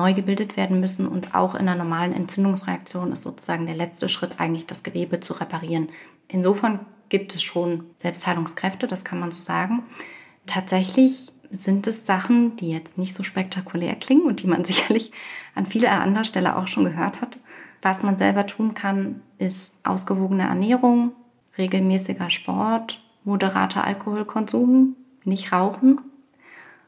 neu 0.00 0.14
gebildet 0.14 0.56
werden 0.56 0.80
müssen 0.80 1.06
und 1.06 1.34
auch 1.34 1.54
in 1.54 1.68
einer 1.68 1.74
normalen 1.74 2.14
Entzündungsreaktion 2.14 3.12
ist 3.12 3.22
sozusagen 3.22 3.66
der 3.66 3.76
letzte 3.76 4.08
Schritt 4.08 4.40
eigentlich 4.40 4.64
das 4.64 4.82
Gewebe 4.82 5.20
zu 5.20 5.34
reparieren. 5.34 5.90
Insofern 6.26 6.80
gibt 7.10 7.34
es 7.34 7.42
schon 7.42 7.84
Selbstheilungskräfte, 7.96 8.86
das 8.86 9.04
kann 9.04 9.20
man 9.20 9.30
so 9.30 9.40
sagen. 9.40 9.82
Tatsächlich 10.46 11.32
sind 11.50 11.86
es 11.86 12.06
Sachen, 12.06 12.56
die 12.56 12.70
jetzt 12.70 12.96
nicht 12.96 13.14
so 13.14 13.22
spektakulär 13.22 13.94
klingen 13.94 14.22
und 14.22 14.42
die 14.42 14.46
man 14.46 14.64
sicherlich 14.70 15.12
an 15.54 15.66
vieler 15.66 16.00
anderer 16.00 16.24
Stelle 16.24 16.56
auch 16.56 16.66
schon 16.66 16.84
gehört 16.84 17.20
hat. 17.20 17.38
Was 17.82 18.02
man 18.02 18.16
selber 18.16 18.46
tun 18.46 18.72
kann, 18.72 19.20
ist 19.36 19.86
ausgewogene 19.86 20.44
Ernährung, 20.44 21.12
regelmäßiger 21.58 22.30
Sport, 22.30 23.02
moderater 23.24 23.84
Alkoholkonsum, 23.84 24.96
nicht 25.24 25.52
rauchen. 25.52 26.00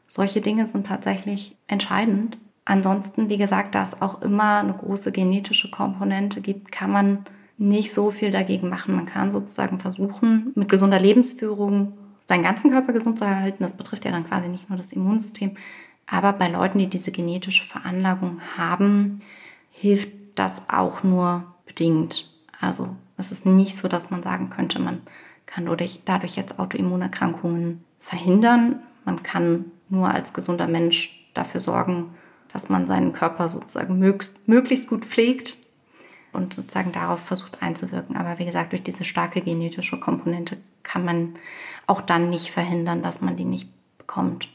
Solche 0.07 0.41
Dinge 0.41 0.65
sind 0.65 0.87
tatsächlich 0.87 1.55
entscheidend. 1.67 2.37
Ansonsten, 2.65 3.29
wie 3.29 3.37
gesagt, 3.37 3.75
da 3.75 3.83
es 3.83 4.01
auch 4.01 4.21
immer 4.21 4.59
eine 4.59 4.73
große 4.73 5.11
genetische 5.11 5.69
Komponente 5.69 6.41
gibt, 6.41 6.71
kann 6.71 6.91
man 6.91 7.25
nicht 7.57 7.93
so 7.93 8.09
viel 8.09 8.31
dagegen 8.31 8.69
machen. 8.69 8.95
Man 8.95 9.05
kann 9.05 9.31
sozusagen 9.31 9.79
versuchen, 9.79 10.51
mit 10.55 10.69
gesunder 10.69 10.99
Lebensführung 10.99 11.93
seinen 12.25 12.43
ganzen 12.43 12.71
Körper 12.71 12.93
gesund 12.93 13.19
zu 13.19 13.25
erhalten. 13.25 13.63
Das 13.63 13.77
betrifft 13.77 14.05
ja 14.05 14.11
dann 14.11 14.25
quasi 14.25 14.47
nicht 14.47 14.69
nur 14.69 14.77
das 14.77 14.93
Immunsystem. 14.93 15.57
Aber 16.07 16.33
bei 16.33 16.47
Leuten, 16.47 16.79
die 16.79 16.87
diese 16.87 17.11
genetische 17.11 17.65
Veranlagung 17.65 18.39
haben, 18.57 19.21
hilft 19.71 20.11
das 20.35 20.69
auch 20.69 21.03
nur 21.03 21.43
bedingt. 21.65 22.29
Also 22.59 22.95
es 23.17 23.31
ist 23.31 23.45
nicht 23.45 23.75
so, 23.75 23.87
dass 23.87 24.09
man 24.09 24.23
sagen 24.23 24.49
könnte, 24.49 24.79
man 24.79 25.01
kann 25.45 25.65
dadurch, 25.65 26.35
jetzt 26.35 26.59
Autoimmunerkrankungen 26.59 27.83
verhindern. 27.99 28.79
Man 29.05 29.21
kann 29.21 29.65
nur 29.89 30.07
als 30.09 30.33
gesunder 30.33 30.67
Mensch 30.67 31.27
dafür 31.33 31.59
sorgen, 31.59 32.15
dass 32.53 32.69
man 32.69 32.87
seinen 32.87 33.13
Körper 33.13 33.49
sozusagen 33.49 33.99
möglichst, 33.99 34.47
möglichst 34.47 34.87
gut 34.87 35.03
pflegt 35.03 35.57
und 36.31 36.53
sozusagen 36.53 36.91
darauf 36.91 37.19
versucht 37.19 37.61
einzuwirken. 37.61 38.15
Aber 38.15 38.39
wie 38.39 38.45
gesagt, 38.45 38.71
durch 38.71 38.83
diese 38.83 39.03
starke 39.03 39.41
genetische 39.41 39.99
Komponente 39.99 40.57
kann 40.83 41.03
man 41.03 41.35
auch 41.87 42.01
dann 42.01 42.29
nicht 42.29 42.51
verhindern, 42.51 43.01
dass 43.01 43.21
man 43.21 43.35
die 43.35 43.45
nicht 43.45 43.69
bekommt. 43.97 44.47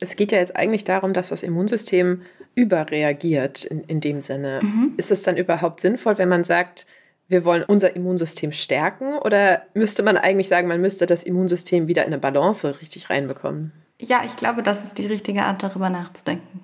Es 0.00 0.16
geht 0.16 0.32
ja 0.32 0.38
jetzt 0.38 0.56
eigentlich 0.56 0.84
darum, 0.84 1.14
dass 1.14 1.28
das 1.28 1.42
Immunsystem 1.42 2.22
überreagiert 2.54 3.64
in, 3.64 3.84
in 3.84 4.00
dem 4.00 4.20
Sinne. 4.20 4.60
Mhm. 4.62 4.94
Ist 4.96 5.10
es 5.10 5.22
dann 5.22 5.36
überhaupt 5.36 5.80
sinnvoll, 5.80 6.18
wenn 6.18 6.28
man 6.28 6.44
sagt, 6.44 6.86
wir 7.28 7.44
wollen 7.44 7.62
unser 7.62 7.96
Immunsystem 7.96 8.52
stärken? 8.52 9.18
Oder 9.18 9.62
müsste 9.74 10.02
man 10.02 10.16
eigentlich 10.16 10.48
sagen, 10.48 10.68
man 10.68 10.80
müsste 10.80 11.06
das 11.06 11.22
Immunsystem 11.22 11.88
wieder 11.88 12.02
in 12.02 12.12
eine 12.12 12.18
Balance 12.18 12.80
richtig 12.80 13.10
reinbekommen? 13.10 13.72
Ja, 13.98 14.22
ich 14.26 14.36
glaube, 14.36 14.62
das 14.62 14.84
ist 14.84 14.98
die 14.98 15.06
richtige 15.06 15.42
Art, 15.42 15.62
darüber 15.62 15.90
nachzudenken. 15.90 16.60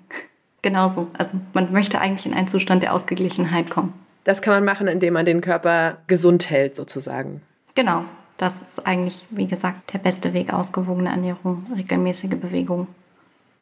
Genauso. 0.63 1.09
Also 1.19 1.33
man 1.53 1.73
möchte 1.73 2.01
eigentlich 2.01 2.27
in 2.27 2.35
einen 2.35 2.49
Zustand 2.49 2.83
der 2.83 2.95
Ausgeglichenheit 2.95 3.69
kommen. 3.69 3.93
Das 4.25 4.41
kann 4.41 4.55
man 4.55 4.65
machen, 4.65 4.87
indem 4.87 5.15
man 5.15 5.27
den 5.27 5.41
Körper 5.41 5.99
gesund 6.07 6.49
hält, 6.49 6.77
sozusagen. 6.77 7.43
Genau. 7.75 8.05
Das 8.37 8.63
ist 8.63 8.87
eigentlich, 8.87 9.27
wie 9.31 9.47
gesagt, 9.47 9.93
der 9.93 9.99
beste 9.99 10.33
Weg. 10.33 10.53
Ausgewogene 10.53 11.11
Ernährung, 11.11 11.67
regelmäßige 11.77 12.41
Bewegung. 12.41 12.87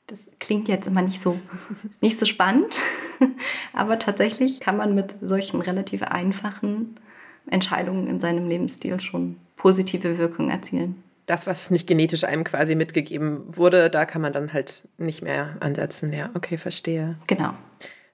Das 0.07 0.31
klingt 0.39 0.69
jetzt 0.69 0.87
immer 0.87 1.03
nicht 1.03 1.21
so, 1.21 1.39
nicht 2.01 2.19
so 2.19 2.27
spannend, 2.27 2.79
aber 3.73 3.99
tatsächlich 3.99 4.61
kann 4.61 4.77
man 4.77 4.95
mit 4.95 5.13
solchen 5.13 5.61
relativ 5.61 6.03
einfachen 6.03 6.97
Entscheidungen 7.49 8.07
in 8.07 8.19
seinem 8.19 8.49
Lebensstil 8.49 9.01
schon 9.01 9.37
positive 9.57 10.19
Wirkungen 10.19 10.51
erzielen. 10.51 11.03
Das, 11.31 11.47
was 11.47 11.71
nicht 11.71 11.87
genetisch 11.87 12.25
einem 12.25 12.43
quasi 12.43 12.75
mitgegeben 12.75 13.45
wurde, 13.57 13.89
da 13.89 14.05
kann 14.05 14.21
man 14.21 14.33
dann 14.33 14.53
halt 14.53 14.89
nicht 14.99 15.23
mehr 15.23 15.57
ansetzen. 15.61 16.13
Ja, 16.13 16.31
okay, 16.35 16.59
verstehe. 16.59 17.19
Genau. 17.29 17.55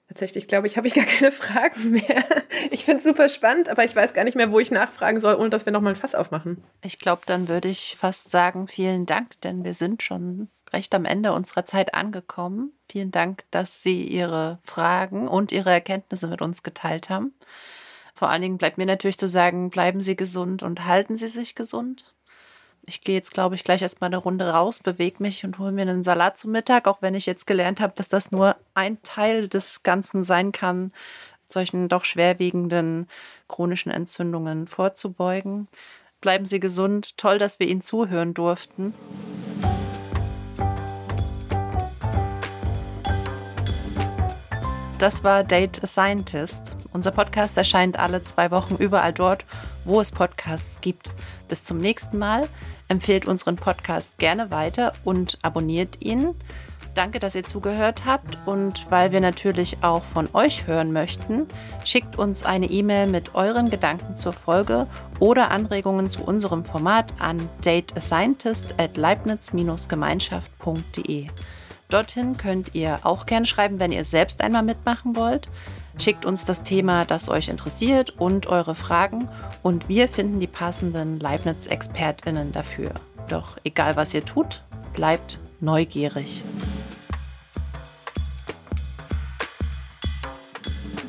Tatsächlich 0.07 0.47
glaube 0.47 0.67
ich, 0.67 0.77
habe 0.77 0.85
ich 0.85 0.93
gar 0.95 1.05
keine 1.05 1.31
Fragen 1.31 1.89
mehr. 1.91 2.23
Ich 2.69 2.85
finde 2.85 2.99
es 2.99 3.03
super 3.03 3.27
spannend, 3.27 3.69
aber 3.69 3.83
ich 3.83 3.95
weiß 3.95 4.13
gar 4.13 4.23
nicht 4.23 4.35
mehr, 4.35 4.51
wo 4.51 4.59
ich 4.59 4.69
nachfragen 4.69 5.19
soll, 5.19 5.33
ohne 5.33 5.49
dass 5.49 5.65
wir 5.65 5.73
nochmal 5.73 5.93
ein 5.93 5.99
Fass 5.99 6.13
aufmachen. 6.13 6.63
Ich 6.83 6.99
glaube, 6.99 7.23
dann 7.25 7.47
würde 7.47 7.69
ich 7.69 7.95
fast 7.97 8.29
sagen, 8.29 8.67
vielen 8.67 9.07
Dank, 9.07 9.41
denn 9.41 9.63
wir 9.63 9.73
sind 9.73 10.03
schon 10.03 10.49
recht 10.71 10.93
am 10.93 11.05
Ende 11.05 11.33
unserer 11.33 11.65
Zeit 11.65 11.95
angekommen. 11.95 12.71
Vielen 12.87 13.09
Dank, 13.09 13.45
dass 13.49 13.81
Sie 13.81 14.03
Ihre 14.03 14.59
Fragen 14.63 15.27
und 15.27 15.51
Ihre 15.51 15.71
Erkenntnisse 15.71 16.27
mit 16.27 16.43
uns 16.43 16.61
geteilt 16.61 17.09
haben. 17.09 17.33
Vor 18.13 18.29
allen 18.29 18.41
Dingen 18.43 18.57
bleibt 18.57 18.77
mir 18.77 18.85
natürlich 18.85 19.17
zu 19.17 19.27
sagen, 19.27 19.71
bleiben 19.71 20.01
Sie 20.01 20.15
gesund 20.15 20.61
und 20.61 20.85
halten 20.85 21.15
Sie 21.15 21.27
sich 21.27 21.55
gesund. 21.55 22.13
Ich 22.89 23.01
gehe 23.01 23.15
jetzt, 23.15 23.33
glaube 23.33 23.55
ich, 23.55 23.65
gleich 23.65 23.81
erstmal 23.81 24.07
eine 24.07 24.15
Runde 24.15 24.49
raus, 24.49 24.79
bewege 24.79 25.21
mich 25.21 25.43
und 25.43 25.59
hole 25.59 25.73
mir 25.73 25.81
einen 25.81 26.05
Salat 26.05 26.37
zum 26.37 26.51
Mittag, 26.51 26.87
auch 26.87 27.01
wenn 27.01 27.15
ich 27.15 27.25
jetzt 27.25 27.45
gelernt 27.45 27.81
habe, 27.81 27.91
dass 27.97 28.07
das 28.07 28.31
nur 28.31 28.55
ein 28.75 28.97
Teil 29.03 29.49
des 29.49 29.83
Ganzen 29.83 30.23
sein 30.23 30.53
kann, 30.53 30.93
solchen 31.49 31.89
doch 31.89 32.05
schwerwiegenden 32.05 33.09
chronischen 33.49 33.91
Entzündungen 33.91 34.67
vorzubeugen. 34.67 35.67
Bleiben 36.21 36.45
Sie 36.45 36.61
gesund. 36.61 37.17
Toll, 37.17 37.39
dass 37.39 37.59
wir 37.59 37.67
Ihnen 37.67 37.81
zuhören 37.81 38.33
durften. 38.33 38.93
Das 44.97 45.25
war 45.25 45.43
Date 45.43 45.83
a 45.83 45.87
Scientist. 45.87 46.77
Unser 46.97 47.11
Podcast 47.11 47.57
erscheint 47.59 47.99
alle 47.99 48.23
zwei 48.23 48.49
Wochen 48.49 48.75
überall 48.75 49.13
dort, 49.13 49.45
wo 49.85 50.01
es 50.01 50.11
Podcasts 50.11 50.81
gibt. 50.81 51.13
Bis 51.47 51.63
zum 51.63 51.77
nächsten 51.77 52.17
Mal. 52.17 52.49
Empfehlt 52.87 53.27
unseren 53.27 53.55
Podcast 53.55 54.17
gerne 54.17 54.49
weiter 54.49 54.93
und 55.03 55.37
abonniert 55.43 56.03
ihn. 56.03 56.33
Danke, 56.95 57.19
dass 57.19 57.35
ihr 57.35 57.43
zugehört 57.43 58.05
habt 58.07 58.39
und 58.47 58.89
weil 58.89 59.11
wir 59.11 59.21
natürlich 59.21 59.77
auch 59.83 60.03
von 60.03 60.27
euch 60.33 60.65
hören 60.65 60.91
möchten, 60.91 61.45
schickt 61.85 62.17
uns 62.17 62.43
eine 62.43 62.65
E-Mail 62.65 63.05
mit 63.05 63.35
euren 63.35 63.69
Gedanken 63.69 64.15
zur 64.15 64.33
Folge 64.33 64.87
oder 65.19 65.51
Anregungen 65.51 66.09
zu 66.09 66.23
unserem 66.23 66.65
Format 66.65 67.13
an 67.19 67.47
dateascientist 67.61 68.73
at 68.79 68.97
leibniz-gemeinschaft.de. 68.97 71.27
Dorthin 71.89 72.35
könnt 72.35 72.75
ihr 72.75 72.99
auch 73.03 73.25
gerne 73.25 73.45
schreiben, 73.45 73.79
wenn 73.79 73.93
ihr 73.93 74.03
selbst 74.03 74.41
einmal 74.41 74.63
mitmachen 74.63 75.15
wollt. 75.15 75.47
Schickt 75.97 76.25
uns 76.25 76.43
das 76.43 76.61
Thema, 76.61 77.05
das 77.05 77.29
euch 77.29 77.47
interessiert 77.47 78.09
und 78.19 78.47
eure 78.47 78.75
Fragen 78.75 79.29
und 79.63 79.87
wir 79.87 80.09
finden 80.09 80.41
die 80.41 80.47
passenden 80.47 81.17
Leibniz-ExpertInnen 81.19 82.51
dafür. 82.51 82.91
Doch 83.29 83.57
egal 83.63 83.95
was 83.95 84.13
ihr 84.13 84.23
tut, 84.25 84.63
bleibt 84.93 85.39
neugierig. 85.61 86.43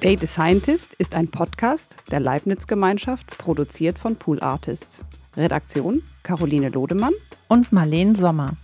Date 0.01 0.23
a 0.23 0.27
Scientist 0.29 0.95
ist 0.95 1.17
ein 1.17 1.29
Podcast 1.29 1.97
der 2.12 2.21
Leibniz-Gemeinschaft, 2.21 3.37
produziert 3.37 3.99
von 3.99 4.14
Pool 4.14 4.41
Artists. 4.41 5.05
Redaktion 5.37 6.03
Caroline 6.23 6.69
Lodemann 6.69 7.14
und 7.49 7.73
Marleen 7.73 8.14
Sommer. 8.14 8.55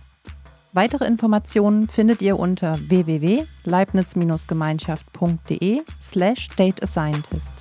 Weitere 0.75 1.05
Informationen 1.05 1.87
findet 1.87 2.21
ihr 2.21 2.37
unter 2.37 2.77
www.leibniz-gemeinschaft.de 2.89 5.81
slash 6.01 6.49
dateascientist. 6.57 7.53